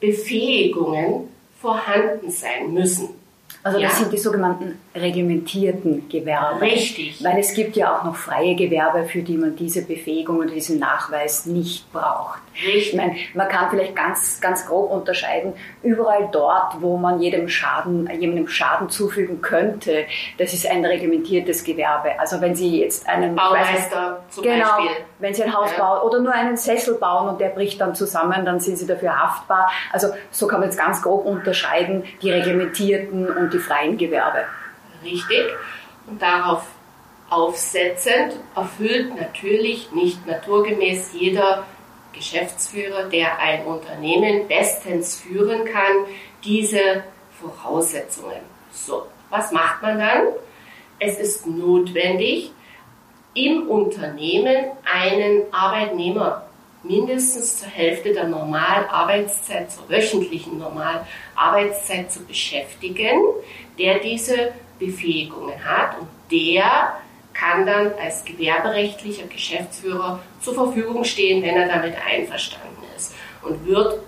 Befähigungen 0.00 1.28
vorhanden 1.60 2.30
sein 2.30 2.72
müssen. 2.72 3.21
Also 3.64 3.80
das 3.80 3.98
sind 3.98 4.12
die 4.12 4.18
sogenannten 4.18 4.78
reglementierten 4.94 6.08
Gewerbe. 6.08 6.60
Richtig. 6.60 7.22
Weil 7.22 7.38
es 7.38 7.54
gibt 7.54 7.76
ja 7.76 7.96
auch 7.96 8.04
noch 8.04 8.16
freie 8.16 8.56
Gewerbe, 8.56 9.04
für 9.04 9.22
die 9.22 9.36
man 9.36 9.54
diese 9.54 9.82
Befähigung 9.82 10.38
oder 10.38 10.50
diesen 10.50 10.80
Nachweis 10.80 11.46
nicht 11.46 11.90
braucht. 11.92 12.40
Richtig. 12.54 12.88
Ich 12.88 12.94
meine, 12.94 13.14
man 13.34 13.48
kann 13.48 13.70
vielleicht 13.70 13.96
ganz, 13.96 14.40
ganz 14.40 14.66
grob 14.66 14.90
unterscheiden, 14.90 15.54
überall 15.82 16.28
dort, 16.30 16.80
wo 16.80 16.98
man 16.98 17.20
jedem 17.20 17.48
Schaden, 17.48 18.10
jemandem 18.20 18.48
Schaden 18.48 18.90
zufügen 18.90 19.40
könnte, 19.40 20.04
das 20.38 20.52
ist 20.52 20.66
ein 20.66 20.84
reglementiertes 20.84 21.64
Gewerbe. 21.64 22.18
Also 22.20 22.40
wenn 22.40 22.54
Sie 22.54 22.80
jetzt 22.80 23.08
einen 23.08 23.34
Baumeister 23.36 24.22
zum 24.28 24.44
genau, 24.44 24.66
Beispiel. 24.76 24.90
wenn 25.18 25.34
Sie 25.34 25.42
ein 25.44 25.54
Haus 25.54 25.70
ja. 25.76 25.78
bauen 25.78 26.02
oder 26.02 26.20
nur 26.20 26.32
einen 26.32 26.56
Sessel 26.56 26.94
bauen 26.96 27.28
und 27.28 27.40
der 27.40 27.48
bricht 27.48 27.80
dann 27.80 27.94
zusammen, 27.94 28.44
dann 28.44 28.60
sind 28.60 28.76
Sie 28.76 28.86
dafür 28.86 29.18
haftbar. 29.18 29.70
Also 29.92 30.08
so 30.30 30.46
kann 30.46 30.60
man 30.60 30.68
jetzt 30.68 30.78
ganz 30.78 31.00
grob 31.00 31.24
unterscheiden, 31.24 32.04
die 32.20 32.30
reglementierten 32.30 33.28
und 33.28 33.51
die 33.52 33.58
freien 33.58 33.96
Gewerbe. 33.96 34.44
Richtig. 35.04 35.44
Und 36.06 36.20
darauf 36.20 36.64
aufsetzend 37.30 38.34
erfüllt 38.54 39.18
natürlich 39.18 39.90
nicht 39.92 40.26
naturgemäß 40.26 41.12
jeder 41.12 41.66
Geschäftsführer, 42.12 43.08
der 43.08 43.38
ein 43.38 43.64
Unternehmen 43.64 44.48
bestens 44.48 45.16
führen 45.16 45.64
kann, 45.64 46.06
diese 46.44 47.04
Voraussetzungen. 47.40 48.40
So, 48.70 49.06
was 49.30 49.50
macht 49.52 49.82
man 49.82 49.98
dann? 49.98 50.22
Es 50.98 51.18
ist 51.18 51.46
notwendig, 51.46 52.52
im 53.34 53.68
Unternehmen 53.68 54.66
einen 54.84 55.42
Arbeitnehmer 55.52 56.46
mindestens 56.82 57.58
zur 57.58 57.68
Hälfte 57.68 58.12
der 58.12 58.28
Normalarbeitszeit, 58.28 59.70
zur 59.70 59.88
wöchentlichen 59.88 60.58
Normalarbeitszeit 60.58 62.10
zu 62.10 62.24
beschäftigen, 62.24 63.20
der 63.78 63.98
diese 64.00 64.52
Befähigungen 64.78 65.64
hat 65.64 65.98
und 65.98 66.08
der 66.30 66.96
kann 67.32 67.66
dann 67.66 67.92
als 67.94 68.24
gewerberechtlicher 68.24 69.26
Geschäftsführer 69.26 70.20
zur 70.40 70.54
Verfügung 70.54 71.04
stehen, 71.04 71.42
wenn 71.42 71.56
er 71.56 71.68
damit 71.68 71.94
einverstanden 72.06 72.82
ist 72.96 73.14
und 73.42 73.64
wird 73.66 74.00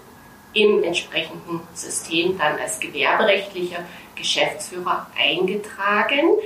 im 0.52 0.82
entsprechenden 0.82 1.60
System 1.74 2.38
dann 2.38 2.58
als 2.58 2.78
gewerberechtlicher 2.78 3.84
Geschäftsführer 4.14 5.06
eingetragen. 5.18 6.36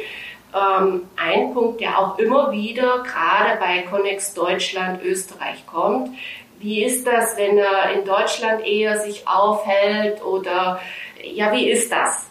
Ähm, 0.55 1.09
ein 1.17 1.53
Punkt, 1.53 1.81
der 1.81 1.99
auch 1.99 2.19
immer 2.19 2.53
wieder 2.53 3.03
gerade 3.03 3.59
bei 3.61 3.83
Connex 3.83 4.35
Deutschland, 4.35 5.03
Österreich 5.03 5.67
kommt. 5.67 6.17
Wie 6.59 6.83
ist 6.83 7.07
das, 7.07 7.37
wenn 7.37 7.59
er 7.59 7.93
in 7.93 8.05
Deutschland 8.05 8.67
eher 8.67 8.99
sich 8.99 9.29
aufhält 9.29 10.25
oder 10.25 10.81
ja, 11.23 11.53
wie 11.53 11.69
ist 11.69 11.93
das? 11.93 12.27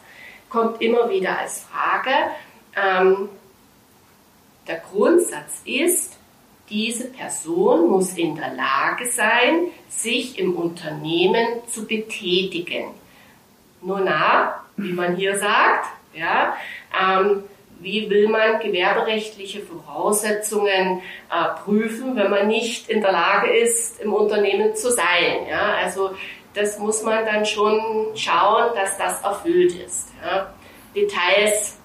Kommt 0.49 0.81
immer 0.81 1.09
wieder 1.09 1.37
als 1.37 1.65
Frage. 1.65 2.11
Ähm, 2.75 3.29
der 4.67 4.81
Grundsatz 4.91 5.61
ist, 5.63 6.17
diese 6.69 7.09
Person 7.11 7.89
muss 7.89 8.17
in 8.17 8.35
der 8.35 8.53
Lage 8.53 9.05
sein, 9.09 9.67
sich 9.87 10.37
im 10.37 10.55
Unternehmen 10.55 11.47
zu 11.67 11.87
betätigen. 11.87 12.89
Nur 13.81 14.01
na, 14.01 14.63
wie 14.75 14.91
man 14.91 15.15
hier 15.15 15.37
sagt, 15.37 15.87
ja, 16.13 16.57
ähm, 16.99 17.43
wie 17.79 18.09
will 18.09 18.27
man 18.27 18.59
gewerberechtliche 18.59 19.61
Voraussetzungen 19.61 21.01
äh, 21.29 21.61
prüfen, 21.63 22.15
wenn 22.15 22.29
man 22.29 22.47
nicht 22.47 22.89
in 22.89 23.01
der 23.01 23.11
Lage 23.11 23.51
ist, 23.51 24.01
im 24.01 24.13
Unternehmen 24.13 24.75
zu 24.75 24.91
sein. 24.91 25.47
Ja? 25.49 25.75
Also 25.83 26.11
das 26.53 26.79
muss 26.79 27.03
man 27.03 27.25
dann 27.25 27.45
schon 27.45 27.79
schauen, 28.15 28.71
dass 28.75 28.97
das 28.97 29.21
erfüllt 29.21 29.73
ist. 29.75 30.09
Ja? 30.23 30.53
Details 30.95 31.77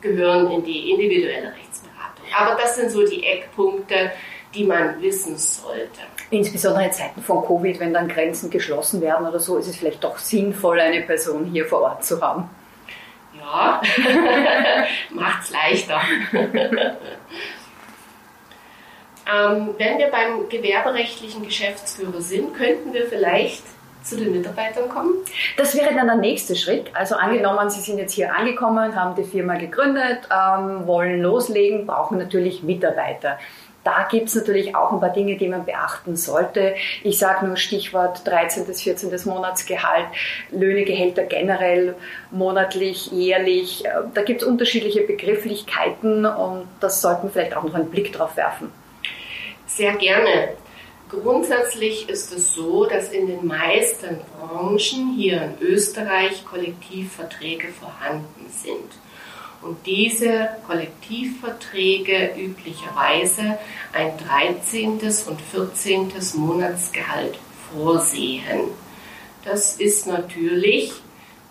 gehören 0.00 0.50
in 0.50 0.64
die 0.64 0.90
individuelle 0.90 1.52
Rechtsberatung. 1.54 2.26
Aber 2.38 2.60
das 2.60 2.76
sind 2.76 2.90
so 2.90 3.06
die 3.06 3.24
Eckpunkte, 3.24 4.12
die 4.54 4.64
man 4.64 5.00
wissen 5.02 5.36
sollte. 5.36 6.00
Insbesondere 6.30 6.86
in 6.86 6.92
Zeiten 6.92 7.22
von 7.22 7.44
Covid, 7.44 7.78
wenn 7.78 7.92
dann 7.92 8.08
Grenzen 8.08 8.50
geschlossen 8.50 9.00
werden 9.00 9.26
oder 9.26 9.38
so, 9.38 9.58
ist 9.58 9.68
es 9.68 9.76
vielleicht 9.76 10.02
doch 10.02 10.18
sinnvoll, 10.18 10.80
eine 10.80 11.02
Person 11.02 11.44
hier 11.46 11.66
vor 11.66 11.82
Ort 11.82 12.04
zu 12.04 12.20
haben. 12.20 12.48
Ja, 13.46 13.80
macht's 15.10 15.50
leichter. 15.50 16.00
ähm, 16.32 16.48
wenn 19.78 19.98
wir 19.98 20.08
beim 20.10 20.48
gewerberechtlichen 20.48 21.44
Geschäftsführer 21.44 22.20
sind, 22.20 22.54
könnten 22.54 22.92
wir 22.92 23.06
vielleicht 23.06 23.62
zu 24.02 24.16
den 24.16 24.32
Mitarbeitern 24.32 24.88
kommen? 24.88 25.14
Das 25.56 25.76
wäre 25.76 25.94
dann 25.94 26.06
der 26.06 26.16
nächste 26.16 26.56
Schritt. 26.56 26.90
Also 26.94 27.14
angenommen, 27.16 27.70
Sie 27.70 27.80
sind 27.80 27.98
jetzt 27.98 28.14
hier 28.14 28.34
angekommen, 28.34 28.96
haben 28.96 29.14
die 29.14 29.24
Firma 29.24 29.54
gegründet, 29.56 30.28
ähm, 30.30 30.86
wollen 30.86 31.20
loslegen, 31.20 31.86
brauchen 31.86 32.18
natürlich 32.18 32.62
Mitarbeiter. 32.62 33.38
Da 33.86 34.08
gibt 34.10 34.26
es 34.28 34.34
natürlich 34.34 34.74
auch 34.74 34.90
ein 34.90 34.98
paar 34.98 35.12
Dinge, 35.12 35.36
die 35.36 35.46
man 35.46 35.64
beachten 35.64 36.16
sollte. 36.16 36.74
Ich 37.04 37.18
sage 37.18 37.46
nur 37.46 37.56
Stichwort 37.56 38.26
13. 38.26 38.66
bis 38.66 38.82
14. 38.82 39.16
Monatsgehalt, 39.26 40.06
Löhne, 40.50 40.84
Gehälter 40.84 41.22
generell, 41.22 41.94
monatlich, 42.32 43.12
jährlich. 43.12 43.84
Äh, 43.84 43.90
da 44.12 44.22
gibt 44.22 44.42
es 44.42 44.48
unterschiedliche 44.48 45.02
Begrifflichkeiten 45.02 46.26
und 46.26 46.66
das 46.80 47.00
sollten 47.00 47.28
wir 47.28 47.30
vielleicht 47.30 47.56
auch 47.56 47.62
noch 47.62 47.74
einen 47.74 47.88
Blick 47.88 48.12
drauf 48.12 48.36
werfen. 48.36 48.72
Sehr 49.68 49.94
gerne. 49.94 50.54
Grundsätzlich 51.08 52.08
ist 52.08 52.32
es 52.32 52.54
so, 52.54 52.86
dass 52.86 53.10
in 53.12 53.28
den 53.28 53.46
meisten 53.46 54.18
Branchen 54.36 55.14
hier 55.16 55.42
in 55.42 55.64
Österreich 55.64 56.44
Kollektivverträge 56.44 57.68
vorhanden 57.68 58.50
sind 58.50 59.05
und 59.62 59.78
diese 59.86 60.48
Kollektivverträge 60.66 62.34
üblicherweise 62.36 63.58
ein 63.92 64.12
13. 64.18 64.98
und 65.26 65.40
14. 65.40 66.12
Monatsgehalt 66.34 67.38
vorsehen. 67.72 68.68
Das 69.44 69.76
ist 69.76 70.06
natürlich 70.06 70.92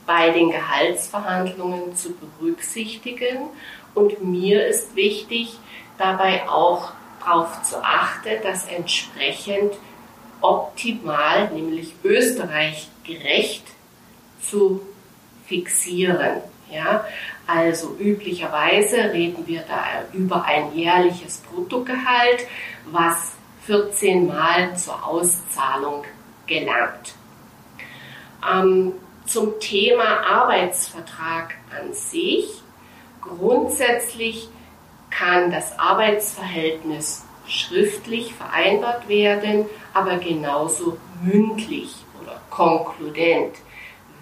bei 0.06 0.30
den 0.30 0.52
Gehaltsverhandlungen 0.52 1.96
zu 1.96 2.14
berücksichtigen 2.14 3.50
und 3.94 4.24
mir 4.24 4.68
ist 4.68 4.96
wichtig, 4.96 5.58
dabei 5.98 6.48
auch 6.48 6.92
darauf 7.20 7.64
zu 7.64 7.84
achten, 7.84 8.42
dass 8.44 8.68
entsprechend 8.68 9.74
optimal, 10.42 11.50
nämlich 11.52 11.94
Österreich 12.04 12.88
gerecht 13.04 13.64
zu 14.42 14.82
fixieren. 15.48 16.42
Ja, 16.72 17.06
also 17.46 17.96
üblicherweise 18.00 19.12
reden 19.14 19.46
wir 19.46 19.62
da 19.62 19.84
über 20.14 20.46
ein 20.46 20.74
jährliches 20.74 21.38
Bruttogehalt, 21.38 22.48
was 22.86 23.34
14 23.66 24.28
Mal 24.28 24.76
zur 24.76 25.06
Auszahlung 25.08 26.04
gelangt. 26.48 27.14
Ähm, 28.48 28.94
zum 29.26 29.60
Thema 29.60 30.26
Arbeitsvertrag 30.26 31.56
an 31.80 31.94
sich. 31.94 32.62
Grundsätzlich 33.22 34.50
kann 35.10 35.52
das 35.52 35.78
Arbeitsverhältnis 35.80 37.26
schriftlich 37.48 38.34
vereinbart 38.34 39.08
werden, 39.08 39.66
aber 39.94 40.18
genauso 40.18 40.98
mündlich 41.24 41.96
oder 42.22 42.40
konkludent. 42.50 43.56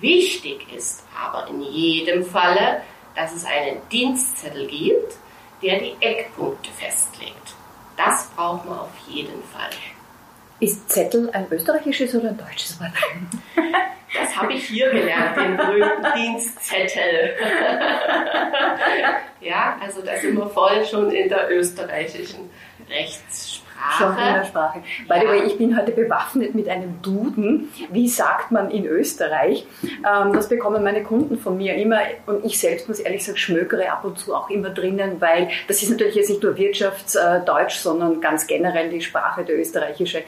Wichtig 0.03 0.67
ist 0.75 1.05
aber 1.17 1.47
in 1.47 1.61
jedem 1.61 2.25
Falle, 2.25 2.81
dass 3.15 3.33
es 3.33 3.45
einen 3.45 3.77
Dienstzettel 3.89 4.67
gibt, 4.67 5.13
der 5.61 5.79
die 5.79 5.95
Eckpunkte 6.01 6.69
festlegt. 6.71 7.55
Das 7.95 8.29
braucht 8.35 8.65
man 8.65 8.79
auf 8.79 8.97
jeden 9.07 9.41
Fall. 9.43 9.69
Ist 10.59 10.89
Zettel 10.89 11.29
ein 11.31 11.47
österreichisches 11.49 12.13
oder 12.15 12.29
ein 12.29 12.37
deutsches 12.37 12.79
Wort? 12.79 12.91
Das 14.15 14.35
habe 14.35 14.53
ich 14.53 14.67
hier 14.67 14.91
gelernt, 14.91 15.35
den 15.37 15.57
berühmten 15.57 16.05
Dienstzettel. 16.15 17.35
ja, 19.41 19.75
also 19.81 20.03
da 20.03 20.15
sind 20.17 20.37
wir 20.37 20.47
voll 20.51 20.85
schon 20.85 21.09
in 21.09 21.29
der 21.29 21.49
österreichischen 21.49 22.51
Rechtssprache. 22.87 23.62
Schon 23.97 24.11
in 24.11 24.33
der 24.33 24.45
Sprache. 24.45 24.79
By 25.07 25.15
the 25.21 25.27
way, 25.27 25.43
ich 25.45 25.57
bin 25.57 25.77
heute 25.77 25.91
bewaffnet 25.91 26.55
mit 26.55 26.69
einem 26.69 27.01
Duden. 27.01 27.69
Wie 27.91 28.07
sagt 28.07 28.51
man 28.51 28.71
in 28.71 28.85
Österreich? 28.85 29.65
Ähm, 29.83 30.33
das 30.33 30.49
bekommen 30.49 30.83
meine 30.83 31.03
Kunden 31.03 31.37
von 31.37 31.57
mir 31.57 31.75
immer 31.75 31.99
und 32.25 32.45
ich 32.45 32.59
selbst 32.59 32.87
muss 32.87 32.99
ehrlich 32.99 33.23
sagen, 33.23 33.37
schmökere 33.37 33.91
ab 33.91 34.03
und 34.05 34.17
zu 34.17 34.33
auch 34.33 34.49
immer 34.49 34.69
drinnen, 34.69 35.19
weil 35.19 35.49
das 35.67 35.83
ist 35.83 35.89
natürlich 35.89 36.15
jetzt 36.15 36.29
nicht 36.29 36.43
nur 36.43 36.57
Wirtschaftsdeutsch, 36.57 37.75
sondern 37.75 38.21
ganz 38.21 38.47
generell 38.47 38.89
die 38.89 39.01
Sprache, 39.01 39.43
der 39.43 39.59
österreichische. 39.59 40.23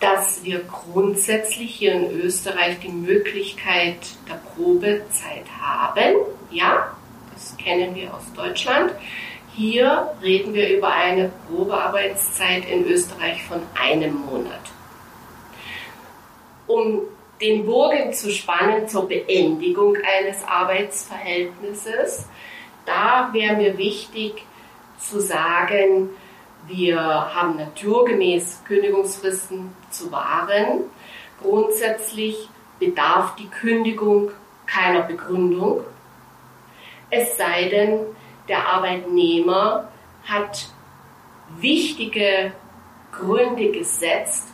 dass 0.01 0.43
wir 0.45 0.61
grundsätzlich 0.61 1.75
hier 1.75 1.93
in 1.93 2.11
Österreich 2.21 2.79
die 2.81 2.89
Möglichkeit 2.89 3.99
der 4.29 4.41
Probezeit 4.55 5.45
haben. 5.61 6.15
Ja, 6.51 6.97
das 7.33 7.57
kennen 7.57 7.95
wir 7.95 8.13
aus 8.15 8.33
Deutschland. 8.35 8.93
Hier 9.57 10.11
reden 10.21 10.53
wir 10.53 10.77
über 10.77 10.93
eine 10.93 11.31
Probearbeitszeit 11.49 12.69
in 12.69 12.87
Österreich 12.87 13.45
von 13.45 13.63
einem 13.81 14.15
Monat. 14.15 14.61
Um 16.67 17.03
den 17.41 17.65
Bogen 17.65 18.13
zu 18.13 18.31
spannen 18.31 18.89
zur 18.89 19.07
Beendigung 19.07 19.97
eines 19.97 20.43
Arbeitsverhältnisses, 20.45 22.27
da 22.85 23.31
wäre 23.33 23.55
mir 23.55 23.79
wichtig 23.79 24.45
zu 24.99 25.21
sagen, 25.21 26.11
wir 26.67 26.99
haben 27.01 27.57
naturgemäß 27.57 28.65
Kündigungsfristen 28.67 29.71
zu 29.91 30.11
wahren. 30.11 30.81
Grundsätzlich 31.41 32.49
bedarf 32.81 33.37
die 33.37 33.49
Kündigung 33.49 34.33
keiner 34.67 35.03
Begründung. 35.03 35.83
Es 37.11 37.37
sei 37.37 37.69
denn, 37.69 38.01
der 38.49 38.67
Arbeitnehmer 38.67 39.89
hat 40.25 40.67
wichtige 41.59 42.53
Gründe 43.13 43.71
gesetzt, 43.71 44.49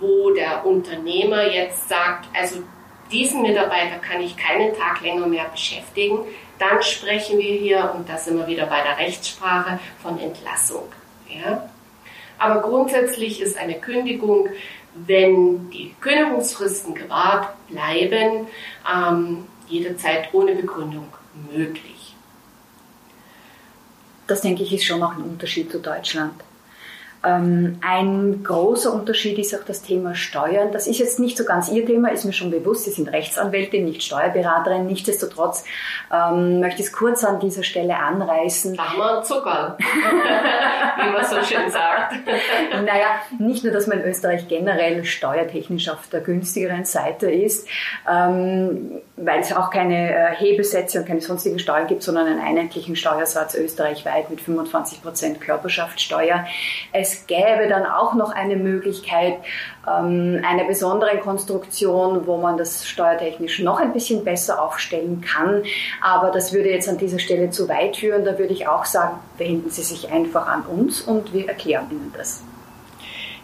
wo 0.00 0.30
der 0.30 0.64
Unternehmer 0.64 1.42
jetzt 1.42 1.88
sagt, 1.88 2.26
also 2.34 2.62
diesen 3.10 3.42
Mitarbeiter 3.42 3.98
kann 3.98 4.20
ich 4.20 4.36
keinen 4.36 4.76
Tag 4.76 5.00
länger 5.00 5.26
mehr 5.26 5.46
beschäftigen, 5.46 6.20
dann 6.58 6.82
sprechen 6.82 7.38
wir 7.38 7.54
hier, 7.54 7.92
und 7.94 8.08
da 8.08 8.16
sind 8.16 8.36
wir 8.36 8.46
wieder 8.46 8.66
bei 8.66 8.82
der 8.82 8.98
Rechtssprache, 8.98 9.78
von 10.02 10.18
Entlassung. 10.18 10.84
Ja? 11.28 11.68
Aber 12.38 12.60
grundsätzlich 12.60 13.40
ist 13.40 13.56
eine 13.56 13.74
Kündigung, 13.74 14.48
wenn 14.94 15.70
die 15.70 15.94
Kündigungsfristen 16.00 16.94
gewahrt 16.94 17.48
bleiben, 17.68 18.48
ähm, 18.92 19.46
jederzeit 19.68 20.32
ohne 20.32 20.54
Begründung 20.54 21.08
möglich. 21.52 21.97
Das 24.28 24.42
denke 24.42 24.62
ich 24.62 24.72
ist 24.72 24.84
schon 24.84 25.02
auch 25.02 25.16
ein 25.16 25.22
Unterschied 25.22 25.72
zu 25.72 25.80
Deutschland. 25.80 26.34
Ähm, 27.24 27.78
ein 27.80 28.44
großer 28.44 28.92
Unterschied 28.92 29.38
ist 29.38 29.54
auch 29.54 29.64
das 29.64 29.82
Thema 29.82 30.14
Steuern. 30.14 30.70
Das 30.72 30.86
ist 30.86 30.98
jetzt 30.98 31.18
nicht 31.18 31.36
so 31.36 31.44
ganz 31.44 31.68
Ihr 31.68 31.84
Thema, 31.84 32.10
ist 32.10 32.24
mir 32.24 32.32
schon 32.32 32.50
bewusst. 32.50 32.84
Sie 32.84 32.90
sind 32.90 33.08
Rechtsanwältin, 33.08 33.84
nicht 33.84 34.02
Steuerberaterin. 34.02 34.86
Nichtsdestotrotz 34.86 35.64
ähm, 36.12 36.60
möchte 36.60 36.80
ich 36.80 36.88
es 36.88 36.92
kurz 36.92 37.24
an 37.24 37.40
dieser 37.40 37.62
Stelle 37.62 37.96
anreißen. 37.96 38.78
Hammer 38.78 39.22
Zucker, 39.22 39.76
wie 40.96 41.10
man 41.10 41.24
so 41.24 41.42
schön 41.42 41.70
sagt. 41.70 42.14
naja, 42.84 43.20
nicht 43.38 43.64
nur, 43.64 43.72
dass 43.72 43.86
man 43.86 44.00
in 44.00 44.08
Österreich 44.08 44.46
generell 44.48 45.04
steuertechnisch 45.04 45.88
auf 45.88 46.06
der 46.12 46.20
günstigeren 46.20 46.84
Seite 46.84 47.30
ist, 47.30 47.66
ähm, 48.08 49.00
weil 49.16 49.40
es 49.40 49.52
auch 49.52 49.70
keine 49.70 50.14
äh, 50.14 50.34
Hebesätze 50.36 51.00
und 51.00 51.06
keine 51.06 51.20
sonstigen 51.20 51.58
Steuern 51.58 51.86
gibt, 51.86 52.02
sondern 52.02 52.26
einen 52.26 52.40
einheitlichen 52.40 52.96
Steuersatz 52.96 53.54
österreichweit 53.54 54.30
mit 54.30 54.40
25 54.40 55.02
Prozent 55.02 55.40
Körperschaftssteuer. 55.40 56.46
Es 56.92 57.07
es 57.08 57.26
gäbe 57.26 57.68
dann 57.68 57.86
auch 57.86 58.14
noch 58.14 58.30
eine 58.32 58.56
Möglichkeit 58.56 59.34
ähm, 59.86 60.42
einer 60.46 60.64
besonderen 60.64 61.20
Konstruktion, 61.20 62.26
wo 62.26 62.36
man 62.36 62.58
das 62.58 62.86
steuertechnisch 62.86 63.60
noch 63.60 63.80
ein 63.80 63.92
bisschen 63.92 64.24
besser 64.24 64.62
aufstellen 64.62 65.20
kann. 65.20 65.62
Aber 66.02 66.30
das 66.30 66.52
würde 66.52 66.70
jetzt 66.70 66.88
an 66.88 66.98
dieser 66.98 67.18
Stelle 67.18 67.50
zu 67.50 67.68
weit 67.68 67.96
führen. 67.96 68.24
Da 68.24 68.38
würde 68.38 68.52
ich 68.52 68.68
auch 68.68 68.84
sagen, 68.84 69.18
wenden 69.38 69.70
Sie 69.70 69.82
sich 69.82 70.10
einfach 70.10 70.46
an 70.46 70.62
uns 70.62 71.00
und 71.00 71.32
wir 71.32 71.48
erklären 71.48 71.86
Ihnen 71.90 72.12
das. 72.16 72.42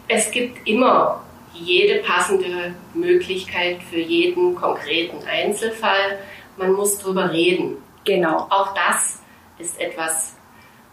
Es 0.07 0.29
gibt 0.29 0.67
immer 0.67 1.21
jede 1.53 2.03
passende 2.03 2.75
Möglichkeit 2.93 3.81
für 3.89 3.99
jeden 3.99 4.55
konkreten 4.55 5.25
Einzelfall. 5.27 6.19
man 6.57 6.71
muss 6.73 6.99
drüber 6.99 7.31
reden. 7.31 7.77
Genau. 8.05 8.47
Auch 8.49 8.73
das 8.73 9.19
ist 9.57 9.79
etwas, 9.79 10.35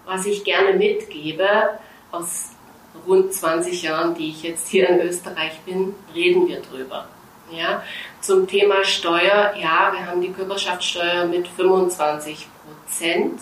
was 0.07 0.27
ich 0.27 0.45
gerne 0.45 0.77
mitgebe. 0.77 1.47
Aus 2.11 2.52
rund 3.07 3.33
20 3.33 3.83
Jahren, 3.83 4.15
die 4.15 4.31
ich 4.31 4.43
jetzt 4.43 4.69
hier 4.69 4.89
in 4.89 5.01
Österreich 5.01 5.59
bin, 5.65 5.95
reden 6.15 6.49
wir 6.49 6.61
drüber. 6.61 7.07
Ja, 7.51 7.83
zum 8.21 8.47
Thema 8.47 8.83
Steuer, 8.85 9.53
ja, 9.61 9.93
wir 9.93 10.07
haben 10.07 10.23
die 10.23 10.33
Körperschaftssteuer 10.33 11.27
mit 11.27 11.47
25 11.49 12.47
Prozent, 12.65 13.41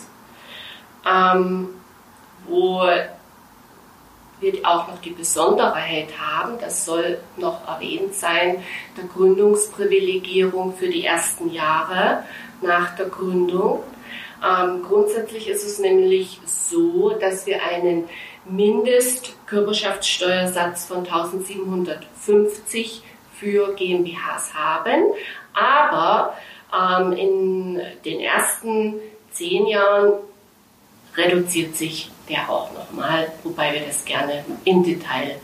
ähm, 1.08 1.68
wo 2.48 2.82
wir 4.40 4.54
auch 4.64 4.88
noch 4.88 4.98
die 5.00 5.10
Besonderheit 5.10 6.08
haben, 6.18 6.58
das 6.58 6.84
soll 6.84 7.18
noch 7.36 7.66
erwähnt 7.68 8.14
sein, 8.14 8.64
der 8.96 9.04
Gründungsprivilegierung 9.04 10.74
für 10.74 10.88
die 10.88 11.04
ersten 11.04 11.52
Jahre 11.52 12.24
nach 12.62 12.96
der 12.96 13.06
Gründung. 13.06 13.82
Ähm, 14.42 14.82
grundsätzlich 14.82 15.48
ist 15.48 15.64
es 15.64 15.78
nämlich 15.78 16.40
so, 16.46 17.10
dass 17.10 17.46
wir 17.46 17.62
einen 17.62 18.08
Mindestkörperschaftssteuersatz 18.46 20.86
von 20.86 20.98
1750 20.98 23.02
für 23.38 23.74
GmbHs 23.74 24.54
haben, 24.54 25.02
aber 25.52 26.34
ähm, 26.72 27.12
in 27.12 27.82
den 28.04 28.20
ersten 28.20 28.94
zehn 29.32 29.66
Jahren 29.66 30.12
reduziert 31.16 31.76
sich 31.76 32.12
der 32.28 32.48
auch 32.48 32.72
nochmal, 32.72 33.32
wobei 33.42 33.74
wir 33.74 33.80
das 33.80 34.04
gerne 34.04 34.44
im 34.64 34.84
Detail 34.84 35.40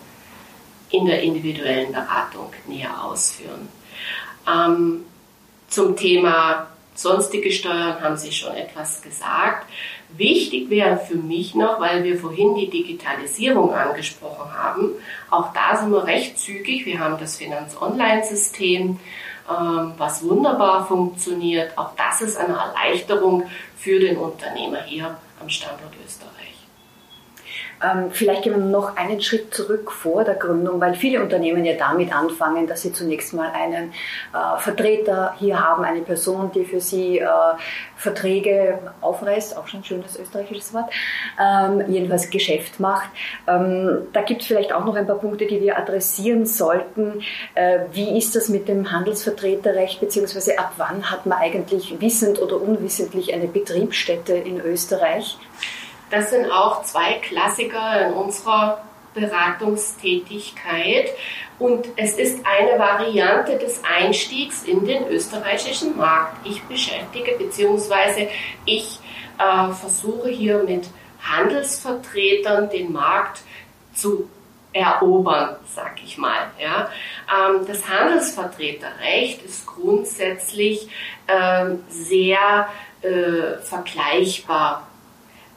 in 0.90 1.06
der 1.06 1.22
individuellen 1.22 1.90
Beratung 1.92 2.52
näher 2.66 3.04
ausführen. 3.04 3.68
Ähm, 4.46 5.04
zum 5.68 5.96
Thema 5.96 6.68
sonstige 6.96 7.52
Steuern 7.52 8.00
haben 8.00 8.16
Sie 8.16 8.32
schon 8.32 8.54
etwas 8.54 9.02
gesagt. 9.02 9.66
Wichtig 10.16 10.70
wäre 10.70 10.98
für 10.98 11.16
mich 11.16 11.54
noch, 11.54 11.80
weil 11.80 12.04
wir 12.04 12.18
vorhin 12.18 12.54
die 12.54 12.70
Digitalisierung 12.70 13.72
angesprochen 13.72 14.52
haben, 14.54 14.90
auch 15.30 15.52
da 15.52 15.76
sind 15.76 15.90
wir 15.90 16.04
recht 16.04 16.38
zügig. 16.38 16.87
Wir 16.87 17.00
haben 17.00 17.18
das 17.18 17.37
Finanz-Online-System, 17.37 19.00
ähm, 19.50 19.92
was 19.96 20.22
wunderbar 20.22 20.87
funktioniert. 20.87 21.76
Auch 21.76 21.90
das 21.96 22.22
ist 22.22 22.37
eine 22.37 22.54
Erleichterung 22.54 23.44
für 23.76 23.98
den 23.98 24.16
Unternehmer 24.16 24.82
hier 24.82 25.16
am 25.40 25.48
Standort 25.48 25.92
Österreich. 26.04 26.36
Ähm, 27.83 28.11
vielleicht 28.11 28.43
gehen 28.43 28.55
wir 28.55 28.61
noch 28.61 28.97
einen 28.97 29.21
Schritt 29.21 29.55
zurück 29.55 29.93
vor 29.93 30.25
der 30.25 30.35
Gründung, 30.35 30.81
weil 30.81 30.95
viele 30.95 31.23
Unternehmen 31.23 31.65
ja 31.65 31.75
damit 31.75 32.15
anfangen, 32.15 32.67
dass 32.67 32.83
sie 32.83 32.93
zunächst 32.93 33.35
mal 33.35 33.51
einen 33.51 33.93
äh, 34.33 34.59
Vertreter 34.59 35.35
hier 35.39 35.61
haben, 35.62 35.85
eine 35.85 36.01
Person, 36.01 36.51
die 36.55 36.65
für 36.65 36.81
sie 36.81 37.19
äh, 37.19 37.29
Verträge 37.97 38.79
aufreißt, 39.01 39.57
auch 39.57 39.67
schon 39.67 39.81
ein 39.81 39.85
schönes 39.85 40.19
österreichisches 40.19 40.73
Wort, 40.73 40.91
ähm, 41.41 41.85
jedenfalls 41.89 42.31
Geschäft 42.31 42.81
macht. 42.81 43.11
Ähm, 43.47 44.07
da 44.12 44.23
gibt 44.23 44.43
es 44.43 44.47
vielleicht 44.47 44.73
auch 44.73 44.85
noch 44.85 44.95
ein 44.95 45.07
paar 45.07 45.19
Punkte, 45.19 45.47
die 45.47 45.61
wir 45.61 45.79
adressieren 45.79 46.47
sollten. 46.47 47.21
Äh, 47.55 47.81
wie 47.93 48.17
ist 48.17 48.37
das 48.37 48.49
mit 48.49 48.69
dem 48.69 48.91
Handelsvertreterrecht, 48.91 50.01
beziehungsweise 50.01 50.59
ab 50.59 50.73
wann 50.77 51.11
hat 51.11 51.27
man 51.27 51.39
eigentlich 51.39 52.01
wissend 52.01 52.41
oder 52.41 52.61
unwissentlich 52.61 53.35
eine 53.35 53.49
Betriebsstätte 53.49 54.35
in 54.35 54.61
Österreich? 54.61 55.37
Das 56.11 56.31
sind 56.31 56.51
auch 56.51 56.83
zwei 56.85 57.14
Klassiker 57.14 58.07
in 58.07 58.12
unserer 58.14 58.83
Beratungstätigkeit 59.14 61.11
und 61.59 61.88
es 61.97 62.19
ist 62.19 62.45
eine 62.45 62.79
Variante 62.79 63.57
des 63.57 63.83
Einstiegs 63.85 64.62
in 64.64 64.87
den 64.87 65.09
österreichischen 65.09 65.97
Markt. 65.97 66.47
Ich 66.47 66.62
beschäftige 66.64 67.33
bzw. 67.33 68.29
ich 68.66 69.01
äh, 69.38 69.73
versuche 69.73 70.29
hier 70.29 70.62
mit 70.62 70.88
Handelsvertretern 71.23 72.69
den 72.69 72.92
Markt 72.92 73.40
zu 73.95 74.29
erobern, 74.73 75.57
sag 75.75 76.03
ich 76.05 76.19
mal. 76.19 76.51
Ja. 76.61 76.90
Ähm, 77.35 77.66
das 77.66 77.88
Handelsvertreterrecht 77.88 79.42
ist 79.42 79.66
grundsätzlich 79.66 80.88
ähm, 81.27 81.83
sehr 81.88 82.69
äh, 83.01 83.59
vergleichbar 83.62 84.87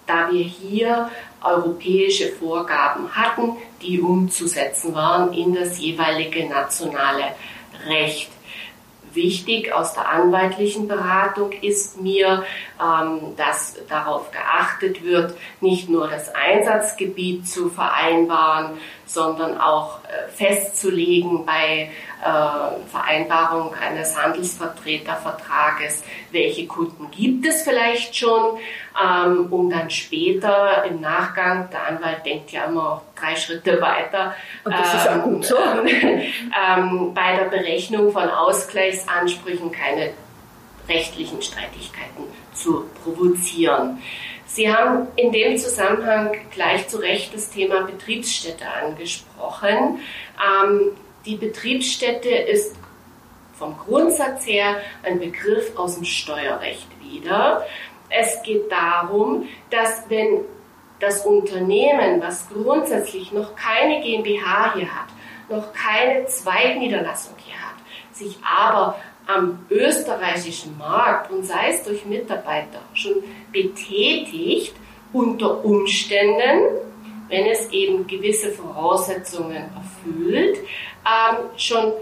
da 0.10 0.32
wir 0.32 0.44
hier 0.44 1.10
europäische 1.42 2.30
Vorgaben 2.30 3.16
hatten, 3.16 3.58
die 3.82 4.02
umzusetzen 4.02 4.94
waren 4.96 5.34
in 5.34 5.54
das 5.54 5.80
jeweilige 5.80 6.48
nationale 6.50 7.36
Recht. 7.88 8.30
Wichtig 9.14 9.74
aus 9.74 9.94
der 9.94 10.08
anwaltlichen 10.08 10.88
Beratung 10.88 11.52
ist 11.52 12.00
mir, 12.00 12.44
ähm, 12.80 13.36
dass 13.38 13.76
darauf 13.88 14.30
geachtet 14.32 15.04
wird, 15.04 15.36
nicht 15.62 15.90
nur 15.90 16.08
das 16.08 16.34
Einsatzgebiet 16.36 17.48
zu 17.48 17.70
vereinbaren, 17.70 18.78
sondern 19.10 19.60
auch 19.60 20.02
äh, 20.04 20.30
festzulegen 20.30 21.44
bei 21.44 21.90
äh, 22.24 22.90
Vereinbarung 22.92 23.74
eines 23.74 24.16
Handelsvertretervertrages, 24.22 26.04
welche 26.32 26.68
Kunden 26.68 27.10
gibt 27.10 27.44
es 27.48 27.64
vielleicht 27.64 28.16
schon, 28.16 28.60
ähm, 29.04 29.48
um 29.50 29.68
dann 29.72 29.90
später 29.90 30.84
im 30.86 31.02
Nachgang, 31.02 31.72
der 31.72 31.88
Anwalt 31.88 32.24
denkt 32.24 32.52
ja 32.52 32.66
immer 32.66 32.92
auch 32.94 33.02
drei 33.20 33.36
Schritte 33.36 33.82
weiter, 33.82 34.36
Und 34.64 34.74
das 34.74 34.94
ist 34.94 35.10
auch 35.10 35.24
gut 35.24 35.44
so. 35.44 35.58
ähm, 35.98 37.14
bei 37.16 37.36
der 37.36 37.46
Berechnung 37.46 38.12
von 38.12 38.30
Ausgleichsansprüchen 38.30 39.72
keine 39.72 40.12
rechtlichen 40.88 41.42
Streitigkeiten 41.42 42.26
zu 42.54 42.86
provozieren. 43.04 44.00
Sie 44.60 44.70
haben 44.70 45.08
in 45.16 45.32
dem 45.32 45.58
Zusammenhang 45.58 46.36
gleich 46.52 46.90
zu 46.90 46.98
Recht 46.98 47.34
das 47.34 47.50
Thema 47.50 47.84
Betriebsstätte 47.84 48.66
angesprochen. 48.70 50.02
Ähm, 50.38 50.92
die 51.26 51.38
Betriebsstätte 51.38 52.28
ist 52.28 52.76
vom 53.54 53.78
Grundsatz 53.78 54.46
her 54.46 54.82
ein 55.04 55.18
Begriff 55.18 55.78
aus 55.78 55.96
dem 55.96 56.04
Steuerrecht 56.04 56.90
wieder. 57.02 57.66
Es 58.10 58.44
geht 58.44 58.70
darum, 58.70 59.48
dass 59.70 60.04
wenn 60.10 60.42
das 61.00 61.26
Unternehmen, 61.26 62.22
was 62.22 62.50
grundsätzlich 62.50 63.32
noch 63.32 63.56
keine 63.56 64.02
GmbH 64.02 64.74
hier 64.76 64.94
hat, 64.94 65.08
noch 65.48 65.72
keine 65.72 66.26
Zweigniederlassung 66.26 67.36
hier 67.38 67.56
hat, 67.56 67.78
sich 68.12 68.38
aber 68.44 69.00
am 69.30 69.66
österreichischen 69.70 70.76
Markt 70.78 71.32
und 71.32 71.44
sei 71.44 71.70
es 71.70 71.84
durch 71.84 72.04
Mitarbeiter 72.06 72.82
schon 72.94 73.24
betätigt, 73.52 74.74
unter 75.14 75.64
Umständen, 75.64 76.62
wenn 77.28 77.46
es 77.46 77.70
eben 77.72 78.08
gewisse 78.08 78.52
Voraussetzungen 78.52 79.70
erfüllt, 79.76 80.58
ähm, 81.06 81.38
schon 81.58 81.94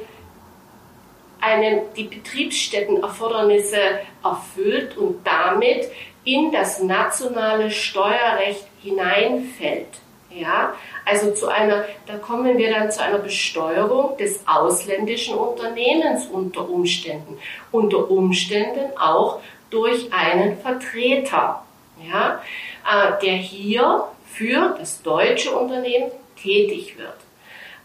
eine, 1.41 1.83
die 1.95 2.03
Betriebsstättenerfordernisse 2.03 3.77
erfüllt 4.23 4.97
und 4.97 5.25
damit 5.25 5.89
in 6.23 6.51
das 6.51 6.81
nationale 6.81 7.71
Steuerrecht 7.71 8.67
hineinfällt. 8.81 9.99
Ja, 10.39 10.75
also 11.05 11.31
zu 11.31 11.47
einer, 11.47 11.85
da 12.05 12.17
kommen 12.17 12.57
wir 12.57 12.71
dann 12.71 12.91
zu 12.91 13.01
einer 13.01 13.17
Besteuerung 13.17 14.17
des 14.17 14.47
ausländischen 14.47 15.35
Unternehmens 15.35 16.27
unter 16.27 16.69
Umständen, 16.69 17.39
unter 17.71 18.09
Umständen 18.11 18.95
auch 18.97 19.39
durch 19.69 20.11
einen 20.13 20.57
Vertreter, 20.59 21.63
ja, 22.07 22.41
äh, 22.85 23.19
der 23.25 23.33
hier 23.33 24.03
für 24.27 24.75
das 24.77 25.01
deutsche 25.01 25.57
Unternehmen 25.57 26.11
tätig 26.41 26.97
wird. 26.97 27.17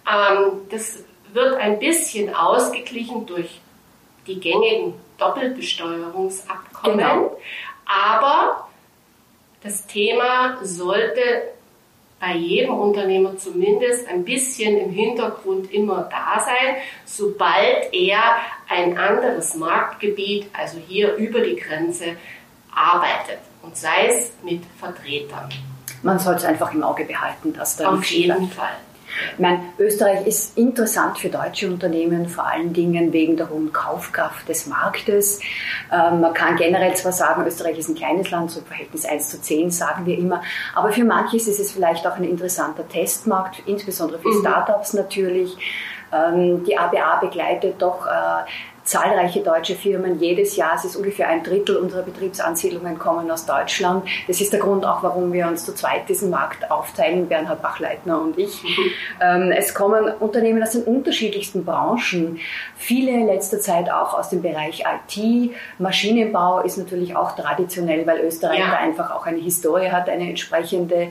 Ähm, 0.06 0.62
das 0.70 1.04
wird 1.32 1.54
ein 1.54 1.78
bisschen 1.78 2.34
ausgeglichen 2.34 3.24
durch 3.24 3.60
die 4.26 4.38
gängigen 4.38 4.94
Doppelbesteuerungsabkommen, 5.18 6.98
genau. 6.98 7.38
aber 7.86 8.68
das 9.62 9.86
Thema 9.86 10.58
sollte 10.62 11.52
bei 12.22 12.36
jedem 12.36 12.76
Unternehmer 12.76 13.36
zumindest 13.36 14.06
ein 14.08 14.24
bisschen 14.24 14.78
im 14.78 14.90
Hintergrund 14.90 15.72
immer 15.72 16.08
da 16.08 16.38
sein, 16.38 16.76
sobald 17.04 17.92
er 17.92 18.36
ein 18.68 18.96
anderes 18.96 19.56
Marktgebiet, 19.56 20.46
also 20.52 20.78
hier 20.86 21.16
über 21.16 21.40
die 21.40 21.56
Grenze, 21.56 22.16
arbeitet 22.72 23.40
und 23.62 23.76
sei 23.76 24.06
es 24.06 24.32
mit 24.44 24.62
Vertretern. 24.78 25.48
Man 26.04 26.20
soll 26.20 26.36
es 26.36 26.44
einfach 26.44 26.72
im 26.72 26.84
Auge 26.84 27.04
behalten, 27.04 27.54
dass 27.54 27.76
da 27.76 27.92
Auf 27.92 28.04
jeden 28.04 28.48
Fall. 28.50 28.76
Ich 29.34 29.38
meine, 29.38 29.60
Österreich 29.78 30.26
ist 30.26 30.56
interessant 30.56 31.18
für 31.18 31.28
deutsche 31.28 31.68
Unternehmen, 31.68 32.28
vor 32.28 32.46
allen 32.46 32.72
Dingen 32.72 33.12
wegen 33.12 33.36
der 33.36 33.50
hohen 33.50 33.72
Kaufkraft 33.72 34.48
des 34.48 34.66
Marktes. 34.66 35.40
Ähm, 35.92 36.20
man 36.20 36.34
kann 36.34 36.56
generell 36.56 36.94
zwar 36.94 37.12
sagen, 37.12 37.44
Österreich 37.46 37.78
ist 37.78 37.88
ein 37.88 37.94
kleines 37.94 38.30
Land, 38.30 38.50
so 38.50 38.60
Verhältnis 38.60 39.04
1 39.04 39.28
zu 39.30 39.40
10 39.40 39.70
sagen 39.70 40.06
wir 40.06 40.18
immer, 40.18 40.42
aber 40.74 40.92
für 40.92 41.04
manches 41.04 41.48
ist 41.48 41.60
es 41.60 41.72
vielleicht 41.72 42.06
auch 42.06 42.16
ein 42.16 42.24
interessanter 42.24 42.88
Testmarkt, 42.88 43.62
insbesondere 43.66 44.18
für 44.20 44.28
mhm. 44.28 44.40
Startups 44.40 44.92
natürlich. 44.94 45.56
Ähm, 46.12 46.64
die 46.64 46.76
ABA 46.76 47.20
begleitet 47.20 47.80
doch 47.80 48.06
äh, 48.06 48.44
zahlreiche 48.84 49.40
deutsche 49.40 49.74
Firmen 49.74 50.18
jedes 50.18 50.56
Jahr. 50.56 50.74
Es 50.74 50.84
ist 50.84 50.96
ungefähr 50.96 51.28
ein 51.28 51.42
Drittel 51.42 51.76
unserer 51.76 52.02
Betriebsansiedlungen 52.02 52.98
kommen 52.98 53.30
aus 53.30 53.46
Deutschland. 53.46 54.06
Das 54.26 54.40
ist 54.40 54.52
der 54.52 54.60
Grund 54.60 54.84
auch, 54.84 55.02
warum 55.02 55.32
wir 55.32 55.46
uns 55.46 55.64
zu 55.64 55.74
zweit 55.74 56.08
diesen 56.08 56.30
Markt 56.30 56.70
aufteilen, 56.70 57.28
Bernhard 57.28 57.62
Bachleitner 57.62 58.20
und 58.20 58.38
ich. 58.38 58.62
Mhm. 58.62 59.52
Es 59.52 59.74
kommen 59.74 60.12
Unternehmen 60.20 60.62
aus 60.62 60.72
den 60.72 60.82
unterschiedlichsten 60.82 61.64
Branchen. 61.64 62.40
Viele 62.76 63.12
in 63.12 63.26
letzter 63.26 63.60
Zeit 63.60 63.90
auch 63.90 64.14
aus 64.14 64.30
dem 64.30 64.42
Bereich 64.42 64.84
IT. 65.08 65.52
Maschinenbau 65.78 66.60
ist 66.60 66.76
natürlich 66.76 67.16
auch 67.16 67.36
traditionell, 67.36 68.06
weil 68.06 68.20
Österreich 68.20 68.58
ja. 68.58 68.70
da 68.70 68.76
einfach 68.78 69.10
auch 69.14 69.26
eine 69.26 69.38
Historie 69.38 69.90
hat, 69.90 70.08
eine 70.08 70.28
entsprechende. 70.28 71.10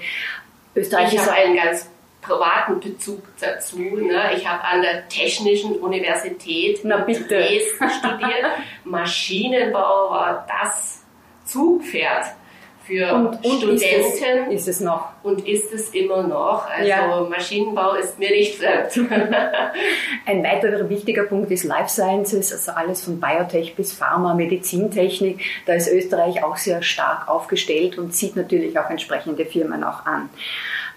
Österreich 0.76 1.14
ich 1.14 1.20
ist 1.20 1.30
einen 1.30 1.56
ganz 1.56 1.88
privaten 2.22 2.80
Bezug 2.80 3.24
dazu. 3.40 3.80
Ne? 3.80 4.32
Ich 4.36 4.48
habe 4.48 4.64
an 4.64 4.82
der 4.82 5.08
Technischen 5.08 5.80
Universität 5.80 6.80
Na. 6.84 7.00
Dresden 7.00 7.90
studiert. 7.90 8.46
Maschinenbau 8.84 10.12
war 10.12 10.48
das 10.48 11.04
Zugpferd 11.46 12.26
für 12.84 13.14
und, 13.14 13.28
und 13.28 13.46
Studenten. 13.46 13.82
Ist 13.82 14.22
es, 14.22 14.54
ist 14.54 14.68
es, 14.68 14.80
noch. 14.80 15.10
Und 15.24 15.48
ist 15.48 15.72
es 15.74 15.90
immer 15.90 16.24
noch. 16.24 16.70
Also 16.70 16.90
ja. 16.90 17.28
Maschinenbau 17.30 17.94
ist 17.94 18.18
mir 18.20 18.30
nicht 18.30 18.56
fremd. 18.56 19.10
Ein 20.26 20.44
weiterer 20.44 20.90
wichtiger 20.90 21.24
Punkt 21.24 21.52
ist 21.52 21.64
Life 21.64 21.90
Sciences, 21.90 22.52
also 22.52 22.72
alles 22.72 23.04
von 23.04 23.20
Biotech 23.20 23.76
bis 23.76 23.94
Pharma, 23.94 24.34
Medizintechnik. 24.34 25.42
Da 25.66 25.74
ist 25.74 25.92
Österreich 25.92 26.44
auch 26.44 26.58
sehr 26.58 26.82
stark 26.82 27.28
aufgestellt 27.28 27.98
und 27.98 28.14
zieht 28.14 28.36
natürlich 28.36 28.78
auch 28.78 28.90
entsprechende 28.90 29.46
Firmen 29.46 29.84
auch 29.84 30.06
an. 30.06 30.30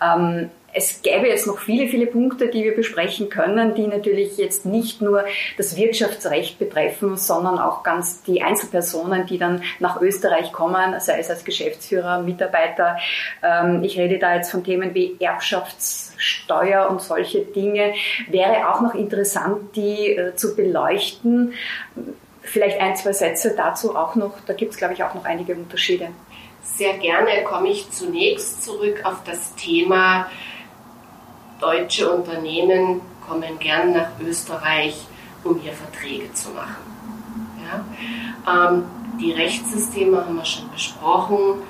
Ähm, 0.02 0.50
es 0.74 1.02
gäbe 1.02 1.28
jetzt 1.28 1.46
noch 1.46 1.60
viele, 1.60 1.88
viele 1.88 2.06
Punkte, 2.06 2.48
die 2.48 2.64
wir 2.64 2.74
besprechen 2.74 3.28
können, 3.28 3.74
die 3.74 3.86
natürlich 3.86 4.36
jetzt 4.36 4.66
nicht 4.66 5.00
nur 5.00 5.24
das 5.56 5.76
Wirtschaftsrecht 5.76 6.58
betreffen, 6.58 7.16
sondern 7.16 7.58
auch 7.58 7.84
ganz 7.84 8.24
die 8.24 8.42
Einzelpersonen, 8.42 9.26
die 9.26 9.38
dann 9.38 9.62
nach 9.78 10.00
Österreich 10.00 10.52
kommen, 10.52 10.98
sei 10.98 11.20
es 11.20 11.30
als 11.30 11.44
Geschäftsführer, 11.44 12.22
Mitarbeiter. 12.22 12.98
Ähm, 13.42 13.84
ich 13.84 13.96
rede 13.96 14.18
da 14.18 14.34
jetzt 14.34 14.50
von 14.50 14.64
Themen 14.64 14.94
wie 14.94 15.16
Erbschaftssteuer 15.20 16.90
und 16.90 17.00
solche 17.00 17.42
Dinge. 17.42 17.94
Wäre 18.28 18.68
auch 18.68 18.80
noch 18.80 18.94
interessant, 18.94 19.76
die 19.76 20.10
äh, 20.10 20.34
zu 20.34 20.56
beleuchten. 20.56 21.52
Vielleicht 22.42 22.80
ein, 22.80 22.96
zwei 22.96 23.12
Sätze 23.12 23.54
dazu 23.56 23.94
auch 23.96 24.16
noch. 24.16 24.32
Da 24.46 24.54
gibt 24.54 24.72
es, 24.72 24.76
glaube 24.76 24.94
ich, 24.94 25.04
auch 25.04 25.14
noch 25.14 25.24
einige 25.24 25.54
Unterschiede. 25.54 26.08
Sehr 26.62 26.94
gerne 26.94 27.44
komme 27.44 27.68
ich 27.68 27.90
zunächst 27.92 28.64
zurück 28.64 29.02
auf 29.04 29.22
das 29.24 29.54
Thema 29.54 30.26
deutsche 31.60 32.10
Unternehmen 32.10 33.00
kommen 33.26 33.58
gern 33.58 33.92
nach 33.92 34.10
Österreich, 34.20 35.06
um 35.44 35.58
hier 35.58 35.72
Verträge 35.72 36.32
zu 36.32 36.50
machen. 36.50 36.76
Ja? 37.64 38.66
Ähm, 38.66 38.84
die 39.20 39.32
Rechtssysteme 39.32 40.24
haben 40.24 40.36
wir 40.36 40.44
schon 40.44 40.70
besprochen, 40.70 41.62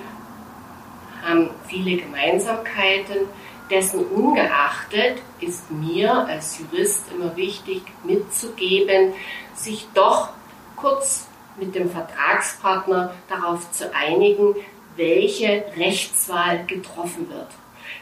haben 1.24 1.50
viele 1.66 1.96
Gemeinsamkeiten. 1.96 3.28
Dessen 3.70 4.04
ungeachtet 4.04 5.22
ist 5.40 5.70
mir 5.70 6.12
als 6.26 6.58
Jurist 6.58 7.06
immer 7.12 7.34
wichtig 7.34 7.82
mitzugeben, 8.02 9.14
sich 9.54 9.88
doch 9.94 10.28
kurz 10.76 11.28
mit 11.56 11.74
dem 11.74 11.88
Vertragspartner 11.88 13.14
darauf 13.28 13.70
zu 13.70 13.94
einigen, 13.94 14.54
welche 14.96 15.64
Rechtswahl 15.76 16.64
getroffen 16.66 17.28
wird. 17.30 17.48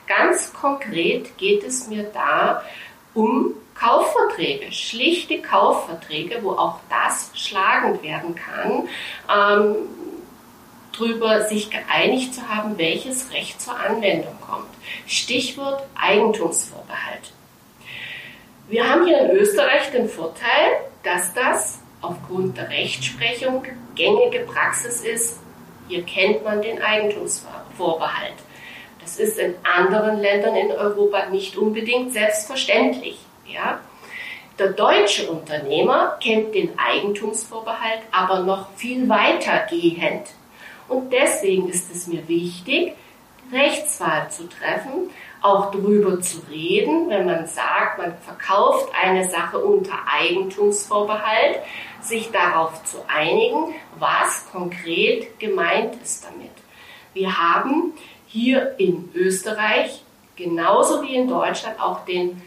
Ganz 0.07 0.53
konkret 0.53 1.37
geht 1.38 1.64
es 1.64 1.88
mir 1.88 2.05
da 2.05 2.62
um 3.14 3.55
Kaufverträge, 3.75 4.71
schlichte 4.73 5.40
Kaufverträge, 5.40 6.42
wo 6.42 6.53
auch 6.53 6.79
das 6.88 7.31
schlagend 7.35 8.03
werden 8.03 8.35
kann, 8.35 8.88
ähm, 9.29 9.75
darüber 10.92 11.42
sich 11.42 11.71
geeinigt 11.71 12.35
zu 12.35 12.49
haben, 12.49 12.79
welches 12.79 13.33
Recht 13.33 13.61
zur 13.61 13.79
Anwendung 13.79 14.37
kommt. 14.47 14.68
Stichwort 15.07 15.83
Eigentumsvorbehalt. 15.95 17.33
Wir 18.68 18.88
haben 18.88 19.07
hier 19.07 19.21
in 19.21 19.31
Österreich 19.33 19.90
den 19.90 20.09
Vorteil, 20.09 20.81
dass 21.03 21.35
das 21.35 21.81
aufgrund 22.01 22.57
der 22.57 22.68
Rechtsprechung 22.68 23.64
gängige 23.95 24.40
Praxis 24.40 25.01
ist. 25.03 25.40
Hier 25.88 26.03
kennt 26.05 26.45
man 26.45 26.62
den 26.62 26.81
Eigentumsvorbehalt. 26.81 28.35
Das 29.12 29.29
ist 29.29 29.38
in 29.38 29.55
anderen 29.62 30.20
Ländern 30.20 30.57
in 30.57 30.70
Europa 30.70 31.27
nicht 31.27 31.59
unbedingt 31.59 32.14
selbstverständlich. 32.14 33.18
Ja? 33.46 33.81
Der 34.59 34.68
deutsche 34.68 35.31
Unternehmer 35.31 36.16
kennt 36.22 36.55
den 36.55 36.79
Eigentumsvorbehalt 36.79 38.01
aber 38.11 38.40
noch 38.40 38.72
viel 38.77 39.07
weitergehend. 39.11 40.29
Und 40.88 41.12
deswegen 41.12 41.68
ist 41.68 41.94
es 41.94 42.07
mir 42.07 42.27
wichtig, 42.27 42.94
Rechtswahl 43.53 44.31
zu 44.31 44.48
treffen, 44.48 45.11
auch 45.42 45.70
darüber 45.72 46.18
zu 46.22 46.38
reden, 46.51 47.11
wenn 47.11 47.27
man 47.27 47.46
sagt, 47.46 47.98
man 47.98 48.16
verkauft 48.16 48.90
eine 48.98 49.29
Sache 49.29 49.59
unter 49.59 49.92
Eigentumsvorbehalt, 50.11 51.59
sich 52.01 52.31
darauf 52.31 52.83
zu 52.85 52.96
einigen, 53.09 53.75
was 53.98 54.51
konkret 54.51 55.38
gemeint 55.38 56.01
ist 56.03 56.25
damit. 56.25 56.53
Wir 57.12 57.37
haben 57.37 57.92
hier 58.33 58.75
in 58.79 59.11
Österreich 59.14 60.03
genauso 60.37 61.03
wie 61.03 61.14
in 61.14 61.29
Deutschland 61.29 61.79
auch 61.79 62.05
den 62.07 62.40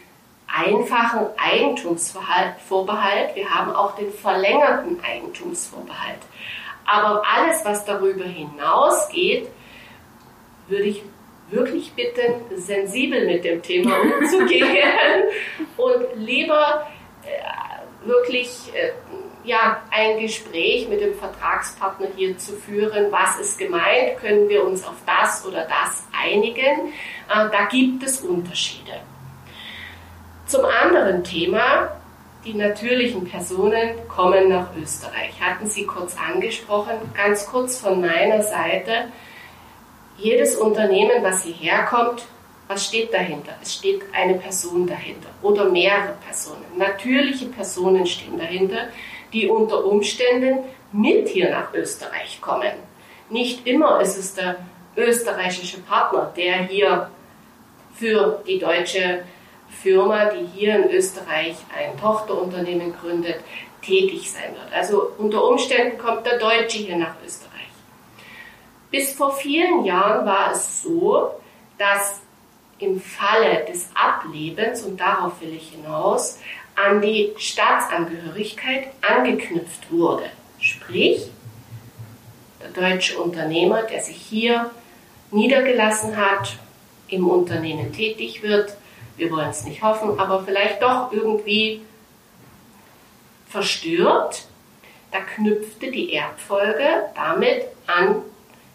einfachen 0.48 1.26
Eigentumsvorbehalt. 1.36 3.34
Wir 3.34 3.48
haben 3.48 3.72
auch 3.72 3.94
den 3.96 4.12
verlängerten 4.12 4.98
Eigentumsvorbehalt. 5.02 6.18
Aber 6.84 7.22
alles, 7.26 7.64
was 7.64 7.84
darüber 7.84 8.24
hinausgeht, 8.24 9.48
würde 10.68 10.84
ich 10.84 11.02
wirklich 11.50 11.92
bitten, 11.92 12.42
sensibel 12.56 13.26
mit 13.26 13.44
dem 13.44 13.62
Thema 13.62 13.96
umzugehen 14.18 15.24
und 15.76 16.06
lieber 16.16 16.86
äh, 17.24 18.08
wirklich 18.08 18.72
äh, 18.74 18.90
ja, 19.46 19.82
ein 19.90 20.18
Gespräch 20.18 20.88
mit 20.88 21.00
dem 21.00 21.14
Vertragspartner 21.14 22.08
hier 22.16 22.36
zu 22.36 22.54
führen. 22.54 23.10
Was 23.10 23.38
ist 23.38 23.58
gemeint? 23.58 24.18
Können 24.20 24.48
wir 24.48 24.64
uns 24.64 24.84
auf 24.84 24.96
das 25.06 25.46
oder 25.46 25.62
das 25.62 26.04
einigen? 26.12 26.88
Äh, 27.28 27.50
da 27.50 27.66
gibt 27.70 28.02
es 28.02 28.20
Unterschiede. 28.20 29.00
Zum 30.46 30.64
anderen 30.64 31.24
Thema, 31.24 31.96
die 32.44 32.54
natürlichen 32.54 33.24
Personen 33.24 34.08
kommen 34.08 34.48
nach 34.48 34.68
Österreich. 34.76 35.40
Hatten 35.40 35.66
Sie 35.66 35.86
kurz 35.86 36.16
angesprochen, 36.16 36.94
ganz 37.14 37.46
kurz 37.46 37.80
von 37.80 38.00
meiner 38.00 38.42
Seite. 38.42 39.06
Jedes 40.18 40.56
Unternehmen, 40.56 41.22
was 41.22 41.44
hierher 41.44 41.84
kommt, 41.84 42.26
was 42.68 42.86
steht 42.86 43.12
dahinter? 43.12 43.52
Es 43.62 43.74
steht 43.74 44.02
eine 44.12 44.34
Person 44.34 44.86
dahinter 44.86 45.28
oder 45.42 45.68
mehrere 45.68 46.14
Personen. 46.24 46.64
Natürliche 46.76 47.46
Personen 47.46 48.06
stehen 48.06 48.38
dahinter, 48.38 48.88
die 49.32 49.48
unter 49.48 49.84
Umständen 49.84 50.58
mit 50.92 51.28
hier 51.28 51.50
nach 51.50 51.74
Österreich 51.74 52.40
kommen. 52.40 52.72
Nicht 53.28 53.66
immer 53.66 54.00
ist 54.00 54.16
es 54.16 54.34
der 54.34 54.56
österreichische 54.96 55.80
Partner, 55.80 56.32
der 56.36 56.64
hier 56.64 57.10
für 57.94 58.42
die 58.46 58.58
deutsche 58.58 59.24
Firma, 59.82 60.26
die 60.26 60.46
hier 60.54 60.76
in 60.76 60.90
Österreich 60.90 61.56
ein 61.76 61.98
Tochterunternehmen 62.00 62.94
gründet, 63.00 63.40
tätig 63.82 64.30
sein 64.30 64.54
wird. 64.54 64.72
Also 64.72 65.10
unter 65.18 65.44
Umständen 65.44 65.98
kommt 65.98 66.26
der 66.26 66.38
Deutsche 66.38 66.78
hier 66.78 66.96
nach 66.96 67.14
Österreich. 67.24 67.52
Bis 68.90 69.12
vor 69.12 69.32
vielen 69.32 69.84
Jahren 69.84 70.26
war 70.26 70.52
es 70.52 70.82
so, 70.82 71.30
dass 71.78 72.20
im 72.78 73.00
Falle 73.00 73.64
des 73.64 73.90
Ablebens, 73.94 74.82
und 74.82 75.00
darauf 75.00 75.40
will 75.40 75.54
ich 75.54 75.70
hinaus, 75.70 76.38
an 76.76 77.00
die 77.00 77.32
Staatsangehörigkeit 77.38 78.88
angeknüpft 79.00 79.90
wurde. 79.90 80.30
Sprich, 80.60 81.30
der 82.62 82.70
deutsche 82.70 83.18
Unternehmer, 83.18 83.82
der 83.82 84.02
sich 84.02 84.16
hier 84.16 84.70
niedergelassen 85.30 86.16
hat, 86.16 86.56
im 87.08 87.28
Unternehmen 87.28 87.92
tätig 87.92 88.42
wird, 88.42 88.76
wir 89.16 89.30
wollen 89.30 89.50
es 89.50 89.64
nicht 89.64 89.82
hoffen, 89.82 90.18
aber 90.18 90.44
vielleicht 90.44 90.82
doch 90.82 91.10
irgendwie 91.12 91.80
verstirbt, 93.48 94.46
da 95.12 95.20
knüpfte 95.20 95.90
die 95.90 96.12
Erbfolge 96.12 97.04
damit 97.14 97.64
an 97.86 98.22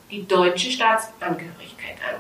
die 0.10 0.28
deutsche 0.28 0.72
Staatsangehörigkeit 0.72 1.98
an. 2.10 2.20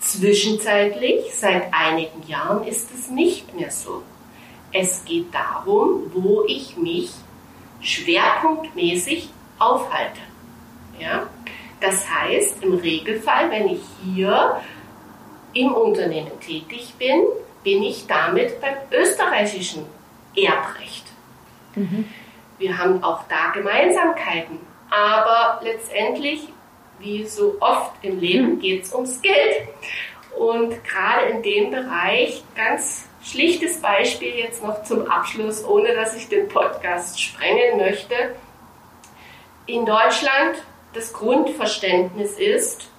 Zwischenzeitlich, 0.00 1.32
seit 1.32 1.72
einigen 1.72 2.26
Jahren, 2.26 2.66
ist 2.66 2.90
es 2.92 3.08
nicht 3.08 3.54
mehr 3.54 3.70
so. 3.70 4.02
Es 4.72 5.04
geht 5.04 5.34
darum, 5.34 6.10
wo 6.14 6.44
ich 6.46 6.76
mich 6.76 7.10
schwerpunktmäßig 7.80 9.28
aufhalte. 9.58 10.20
Ja? 10.98 11.26
Das 11.80 12.08
heißt, 12.08 12.62
im 12.62 12.74
Regelfall, 12.74 13.50
wenn 13.50 13.68
ich 13.68 13.82
hier 14.04 14.60
im 15.54 15.74
Unternehmen 15.74 16.38
tätig 16.40 16.94
bin, 16.98 17.24
bin 17.62 17.82
ich 17.82 18.06
damit 18.06 18.60
beim 18.60 18.76
österreichischen 18.90 19.84
Erbrecht. 20.34 21.04
Mhm. 21.74 22.08
Wir 22.58 22.78
haben 22.78 23.02
auch 23.02 23.22
da 23.28 23.50
Gemeinsamkeiten. 23.50 24.58
Aber 24.90 25.60
letztendlich, 25.64 26.48
wie 26.98 27.24
so 27.24 27.56
oft 27.60 27.92
im 28.02 28.20
Leben, 28.20 28.54
mhm. 28.54 28.60
geht 28.60 28.84
es 28.84 28.94
ums 28.94 29.20
Geld. 29.20 29.68
Und 30.38 30.82
gerade 30.84 31.26
in 31.26 31.42
dem 31.42 31.70
Bereich, 31.70 32.42
ganz 32.54 33.08
schlichtes 33.22 33.80
Beispiel 33.80 34.34
jetzt 34.36 34.62
noch 34.62 34.82
zum 34.82 35.10
Abschluss, 35.10 35.64
ohne 35.64 35.94
dass 35.94 36.16
ich 36.16 36.28
den 36.28 36.48
Podcast 36.48 37.20
sprengen 37.20 37.78
möchte. 37.78 38.14
In 39.66 39.86
Deutschland 39.86 40.56
das 40.94 41.12
Grundverständnis 41.12 42.38
ist, 42.38 42.90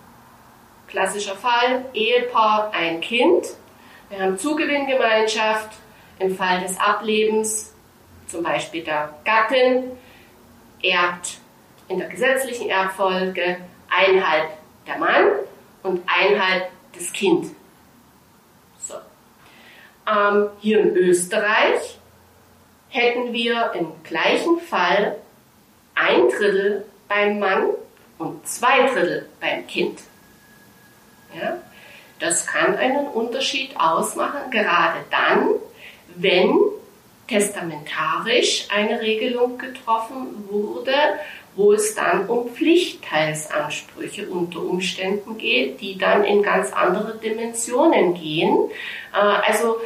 klassischer 0.88 1.36
Fall, 1.36 1.86
Ehepaar, 1.93 2.72
ein 2.74 3.02
Kind. 3.02 3.48
Wir 4.10 4.19
haben 4.19 4.38
Zugewinngemeinschaft. 4.38 5.69
Im 6.19 6.36
Fall 6.36 6.62
des 6.62 6.80
Ablebens, 6.80 7.74
zum 8.28 8.43
Beispiel 8.43 8.84
der 8.84 9.13
Gattin, 9.26 9.91
erbt 10.82 11.39
in 11.88 11.98
der 11.98 12.08
gesetzlichen 12.08 12.69
Erbfolge 12.69 13.58
einhalb 13.89 14.50
der 14.88 14.98
Mann 15.00 15.26
und 15.82 16.02
einhalb 16.08 16.69
das 16.93 17.12
Kind. 17.13 17.47
So. 18.79 18.95
Ähm, 20.08 20.49
hier 20.60 20.79
in 20.79 20.95
Österreich 20.95 21.97
hätten 22.89 23.34
wir 23.34 23.73
im 23.73 23.91
gleichen 24.03 24.60
Fall 24.60 25.17
ein 25.95 26.29
Drittel 26.29 26.86
beim 27.08 27.39
Mann 27.39 27.69
und 28.17 28.47
zwei 28.47 28.88
Drittel 28.88 29.29
beim 29.39 29.65
Kind. 29.67 29.99
Ja? 31.36 31.58
Das 32.19 32.45
kann 32.45 32.75
einen 32.75 33.08
Unterschied 33.08 33.75
ausmachen, 33.77 34.51
gerade 34.51 34.99
dann, 35.10 35.49
wenn 36.15 36.58
testamentarisch 37.27 38.67
eine 38.69 39.01
Regelung 39.01 39.58
getroffen 39.58 40.47
wurde, 40.49 40.93
wo 41.56 41.74
es 41.74 41.96
dann 41.96 42.28
um 42.28 42.50
Pflichtteilsansprüche 42.50 44.28
unter 44.28 44.62
Umständen 44.62 45.38
geht, 45.38 45.82
die 45.82 45.98
dann 45.98 46.24
in 46.24 46.42
ganz 46.42 46.74
andere 46.74 47.18
Dimensionen 47.18 48.13
gehen. 48.13 48.70
Äh, 49.13 49.18
also 49.18 49.78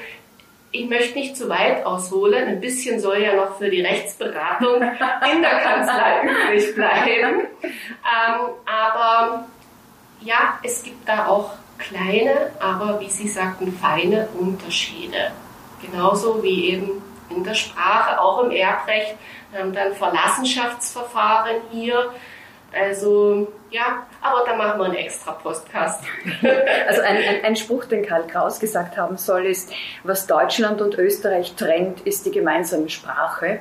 ich 0.71 0.87
möchte 0.87 1.17
nicht 1.17 1.35
zu 1.35 1.49
weit 1.49 1.85
ausholen. 1.85 2.47
Ein 2.47 2.61
bisschen 2.61 2.99
soll 2.99 3.21
ja 3.21 3.35
noch 3.35 3.57
für 3.57 3.69
die 3.69 3.81
Rechtsberatung 3.81 4.75
in 4.75 5.41
der 5.41 5.59
Kanzlei 5.59 6.23
übrig 6.49 6.75
bleiben. 6.75 7.47
Ähm, 7.63 8.49
aber 8.65 9.45
ja, 10.21 10.59
es 10.63 10.83
gibt 10.83 11.07
da 11.07 11.27
auch 11.27 11.51
kleine, 11.77 12.51
aber 12.59 12.99
wie 12.99 13.09
Sie 13.09 13.27
sagten, 13.27 13.71
feine 13.71 14.27
Unterschiede. 14.39 15.31
Genauso 15.81 16.41
wie 16.43 16.71
eben 16.71 17.03
in 17.29 17.43
der 17.43 17.53
Sprache, 17.53 18.19
auch 18.19 18.43
im 18.43 18.51
Erbrecht. 18.51 19.15
Wir 19.51 19.59
haben 19.59 19.73
dann 19.73 19.93
Verlassenschaftsverfahren 19.93 21.61
hier. 21.71 22.11
Also 22.73 23.47
ja, 23.69 24.05
aber 24.21 24.43
da 24.45 24.55
machen 24.55 24.79
wir 24.79 24.85
einen 24.85 24.95
extra 24.95 25.31
Podcast. 25.33 26.03
Also 26.87 27.01
ein, 27.01 27.17
ein, 27.17 27.43
ein, 27.43 27.55
Spruch, 27.55 27.85
den 27.85 28.05
Karl 28.05 28.27
Kraus 28.27 28.59
gesagt 28.59 28.97
haben 28.97 29.17
soll, 29.17 29.45
ist, 29.45 29.71
was 30.03 30.25
Deutschland 30.27 30.81
und 30.81 30.95
Österreich 30.95 31.55
trennt, 31.55 32.01
ist 32.01 32.25
die 32.25 32.31
gemeinsame 32.31 32.89
Sprache. 32.89 33.59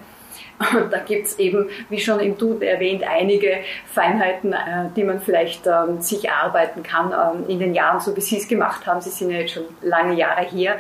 Und 0.59 0.91
da 0.93 0.99
gibt 0.99 1.27
es 1.27 1.39
eben, 1.39 1.69
wie 1.91 1.99
schon 1.99 2.21
im 2.21 2.39
Tut 2.39 2.63
erwähnt, 2.63 3.03
einige 3.05 3.59
Feinheiten, 3.93 4.53
äh, 4.53 4.89
die 4.97 5.05
man 5.05 5.21
vielleicht 5.21 5.67
ähm, 5.67 6.01
sich 6.01 6.27
erarbeiten 6.27 6.83
kann 6.83 7.13
ähm, 7.13 7.49
in 7.49 7.59
den 7.59 7.75
Jahren, 7.75 8.01
so 8.01 8.17
wie 8.17 8.21
Sie 8.21 8.39
es 8.39 8.49
gemacht 8.49 8.87
haben. 8.87 9.01
Sie 9.01 9.11
sind 9.11 9.31
ja 9.31 9.41
jetzt 9.41 9.53
schon 9.53 9.65
lange 9.83 10.15
Jahre 10.15 10.47
hier. 10.47 10.79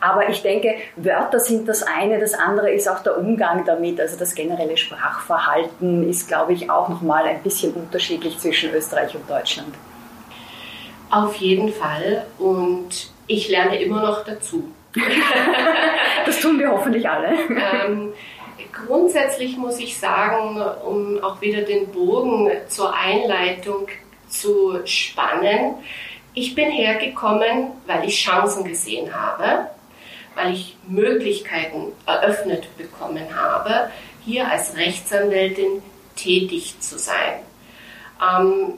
Aber 0.00 0.28
ich 0.28 0.42
denke, 0.42 0.74
Wörter 0.96 1.40
sind 1.40 1.68
das 1.68 1.82
eine, 1.82 2.18
das 2.18 2.34
andere 2.34 2.70
ist 2.70 2.88
auch 2.88 3.02
der 3.02 3.18
Umgang 3.18 3.64
damit. 3.64 4.00
Also 4.00 4.18
das 4.18 4.34
generelle 4.34 4.76
Sprachverhalten 4.76 6.08
ist, 6.08 6.28
glaube 6.28 6.54
ich, 6.54 6.70
auch 6.70 6.88
nochmal 6.88 7.24
ein 7.24 7.42
bisschen 7.42 7.74
unterschiedlich 7.74 8.38
zwischen 8.38 8.72
Österreich 8.72 9.14
und 9.14 9.28
Deutschland. 9.28 9.74
Auf 11.10 11.34
jeden 11.36 11.72
Fall. 11.72 12.26
Und 12.38 13.10
ich 13.26 13.48
lerne 13.48 13.80
immer 13.80 14.02
noch 14.02 14.24
dazu. 14.24 14.72
das 16.26 16.40
tun 16.40 16.58
wir 16.58 16.70
hoffentlich 16.70 17.08
alle. 17.08 17.28
Ähm, 17.28 18.12
Grundsätzlich 18.72 19.56
muss 19.56 19.78
ich 19.78 19.98
sagen, 19.98 20.60
um 20.84 21.22
auch 21.22 21.40
wieder 21.40 21.62
den 21.62 21.88
Bogen 21.88 22.50
zur 22.68 22.94
Einleitung 22.94 23.88
zu 24.28 24.80
spannen, 24.86 25.74
ich 26.34 26.54
bin 26.54 26.70
hergekommen, 26.70 27.72
weil 27.86 28.06
ich 28.06 28.22
Chancen 28.22 28.64
gesehen 28.64 29.12
habe, 29.14 29.68
weil 30.34 30.52
ich 30.52 30.76
Möglichkeiten 30.86 31.92
eröffnet 32.06 32.76
bekommen 32.76 33.34
habe, 33.34 33.90
hier 34.24 34.48
als 34.48 34.76
Rechtsanwältin 34.76 35.82
tätig 36.14 36.78
zu 36.80 36.98
sein. 36.98 37.40
Ähm, 38.22 38.74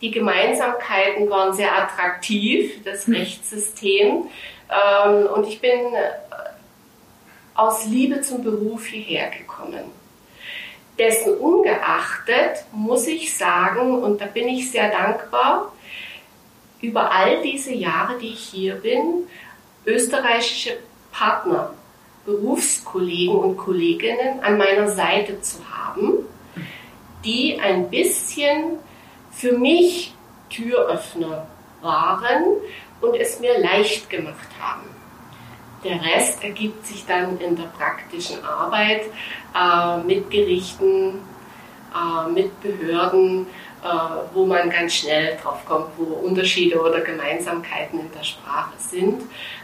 die 0.00 0.10
Gemeinsamkeiten 0.10 1.30
waren 1.30 1.54
sehr 1.54 1.76
attraktiv, 1.76 2.84
das 2.84 3.06
hm. 3.06 3.14
Rechtssystem. 3.14 4.28
Ähm, 4.70 5.26
und 5.34 5.46
ich 5.46 5.60
bin 5.60 5.80
aus 7.58 7.86
Liebe 7.86 8.20
zum 8.20 8.44
Beruf 8.44 8.86
hierher 8.86 9.30
gekommen. 9.30 9.90
Dessen 10.96 11.36
ungeachtet 11.38 12.64
muss 12.70 13.08
ich 13.08 13.36
sagen, 13.36 14.00
und 14.00 14.20
da 14.20 14.26
bin 14.26 14.48
ich 14.48 14.70
sehr 14.70 14.90
dankbar, 14.90 15.72
über 16.80 17.10
all 17.10 17.42
diese 17.42 17.74
Jahre, 17.74 18.16
die 18.18 18.28
ich 18.28 18.40
hier 18.40 18.76
bin, 18.76 19.24
österreichische 19.84 20.78
Partner, 21.10 21.74
Berufskollegen 22.24 23.34
und 23.34 23.56
Kolleginnen 23.56 24.40
an 24.40 24.56
meiner 24.56 24.88
Seite 24.88 25.40
zu 25.40 25.58
haben, 25.68 26.26
die 27.24 27.58
ein 27.60 27.90
bisschen 27.90 28.78
für 29.32 29.58
mich 29.58 30.14
Türöffner 30.48 31.48
waren 31.80 32.44
und 33.00 33.16
es 33.16 33.40
mir 33.40 33.58
leicht 33.58 34.08
gemacht 34.08 34.48
haben. 34.60 34.97
Der 35.84 36.02
Rest 36.02 36.42
ergibt 36.42 36.86
sich 36.86 37.06
dann 37.06 37.38
in 37.38 37.56
der 37.56 37.68
praktischen 37.78 38.44
Arbeit 38.44 39.02
äh, 39.54 39.98
mit 40.04 40.30
Gerichten, 40.30 41.20
äh, 41.94 42.30
mit 42.30 42.60
Behörden, 42.60 43.46
äh, 43.82 43.86
wo 44.34 44.44
man 44.44 44.70
ganz 44.70 44.94
schnell 44.94 45.38
drauf 45.40 45.64
kommt, 45.64 45.86
wo 45.96 46.04
Unterschiede 46.26 46.80
oder 46.80 47.00
Gemeinsamkeiten 47.00 48.00
in 48.00 48.12
der 48.12 48.24
Sprache 48.24 48.72
sind. 48.78 49.22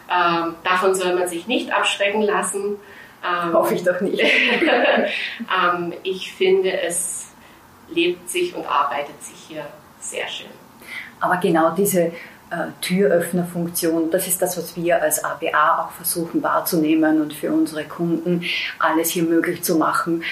Ähm, 0.08 0.54
davon 0.62 0.94
soll 0.94 1.14
man 1.14 1.28
sich 1.28 1.46
nicht 1.46 1.72
abschrecken 1.72 2.22
lassen. 2.22 2.76
Ähm, 3.24 3.52
Hoffe 3.52 3.74
ich 3.74 3.82
doch 3.82 4.00
nicht. 4.00 4.22
ähm, 4.22 5.92
ich 6.04 6.32
finde, 6.32 6.80
es 6.80 7.32
lebt 7.88 8.28
sich 8.30 8.54
und 8.54 8.66
arbeitet 8.66 9.20
sich 9.22 9.36
hier 9.48 9.66
sehr 9.98 10.28
schön. 10.28 10.46
Aber 11.20 11.38
genau 11.38 11.70
diese 11.70 12.12
Türöffnerfunktion. 12.80 14.10
Das 14.10 14.26
ist 14.26 14.40
das, 14.40 14.56
was 14.56 14.76
wir 14.76 15.02
als 15.02 15.24
ABA 15.24 15.84
auch 15.84 15.90
versuchen 15.92 16.42
wahrzunehmen 16.42 17.20
und 17.20 17.32
für 17.32 17.52
unsere 17.52 17.84
Kunden 17.84 18.44
alles 18.78 19.10
hier 19.10 19.24
möglich 19.24 19.62
zu 19.62 19.76
machen. 19.76 20.22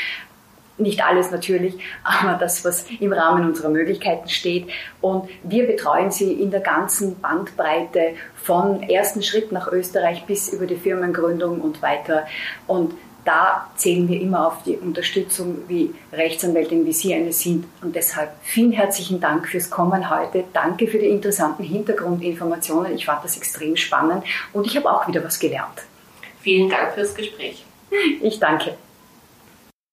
Nicht 0.79 1.05
alles 1.05 1.31
natürlich, 1.31 1.79
aber 2.05 2.39
das, 2.39 2.65
was 2.65 2.87
im 3.01 3.13
Rahmen 3.13 3.47
unserer 3.47 3.69
Möglichkeiten 3.69 4.29
steht. 4.29 4.69
Und 5.01 5.29
wir 5.43 5.67
betreuen 5.67 6.11
Sie 6.11 6.33
in 6.33 6.51
der 6.51 6.61
ganzen 6.61 7.21
Bandbreite 7.21 8.15
von 8.35 8.83
ersten 8.83 9.23
Schritt 9.23 9.53
nach 9.53 9.71
Österreich 9.71 10.25
bis 10.27 10.49
über 10.49 10.67
die 10.67 10.77
Firmengründung 10.77 11.61
und 11.61 11.83
weiter. 11.83 12.27
Und 12.67 12.95
da 13.25 13.69
zählen 13.77 14.09
wir 14.09 14.21
immer 14.21 14.49
auf 14.49 14.63
die 14.65 14.77
Unterstützung 14.77 15.59
wie 15.69 15.95
Rechtsanwältin, 16.13 16.85
wie 16.87 16.93
Sie 16.93 17.15
eine 17.15 17.33
sind. 17.33 17.67
Und 17.81 17.95
deshalb 17.95 18.31
vielen 18.43 18.73
herzlichen 18.73 19.21
Dank 19.21 19.49
fürs 19.49 19.71
Kommen 19.71 20.11
heute. 20.11 20.45
Danke 20.53 20.87
für 20.87 20.99
die 20.99 21.07
interessanten 21.07 21.63
Hintergrundinformationen. 21.63 22.95
Ich 22.95 23.07
fand 23.07 23.25
das 23.25 23.37
extrem 23.37 23.77
spannend 23.77 24.25
und 24.53 24.67
ich 24.67 24.77
habe 24.77 24.91
auch 24.91 25.07
wieder 25.07 25.23
was 25.23 25.39
gelernt. 25.39 25.83
Vielen 26.41 26.69
Dank 26.69 26.95
fürs 26.95 27.15
Gespräch. 27.15 27.65
Ich 28.21 28.41
danke. 28.41 28.75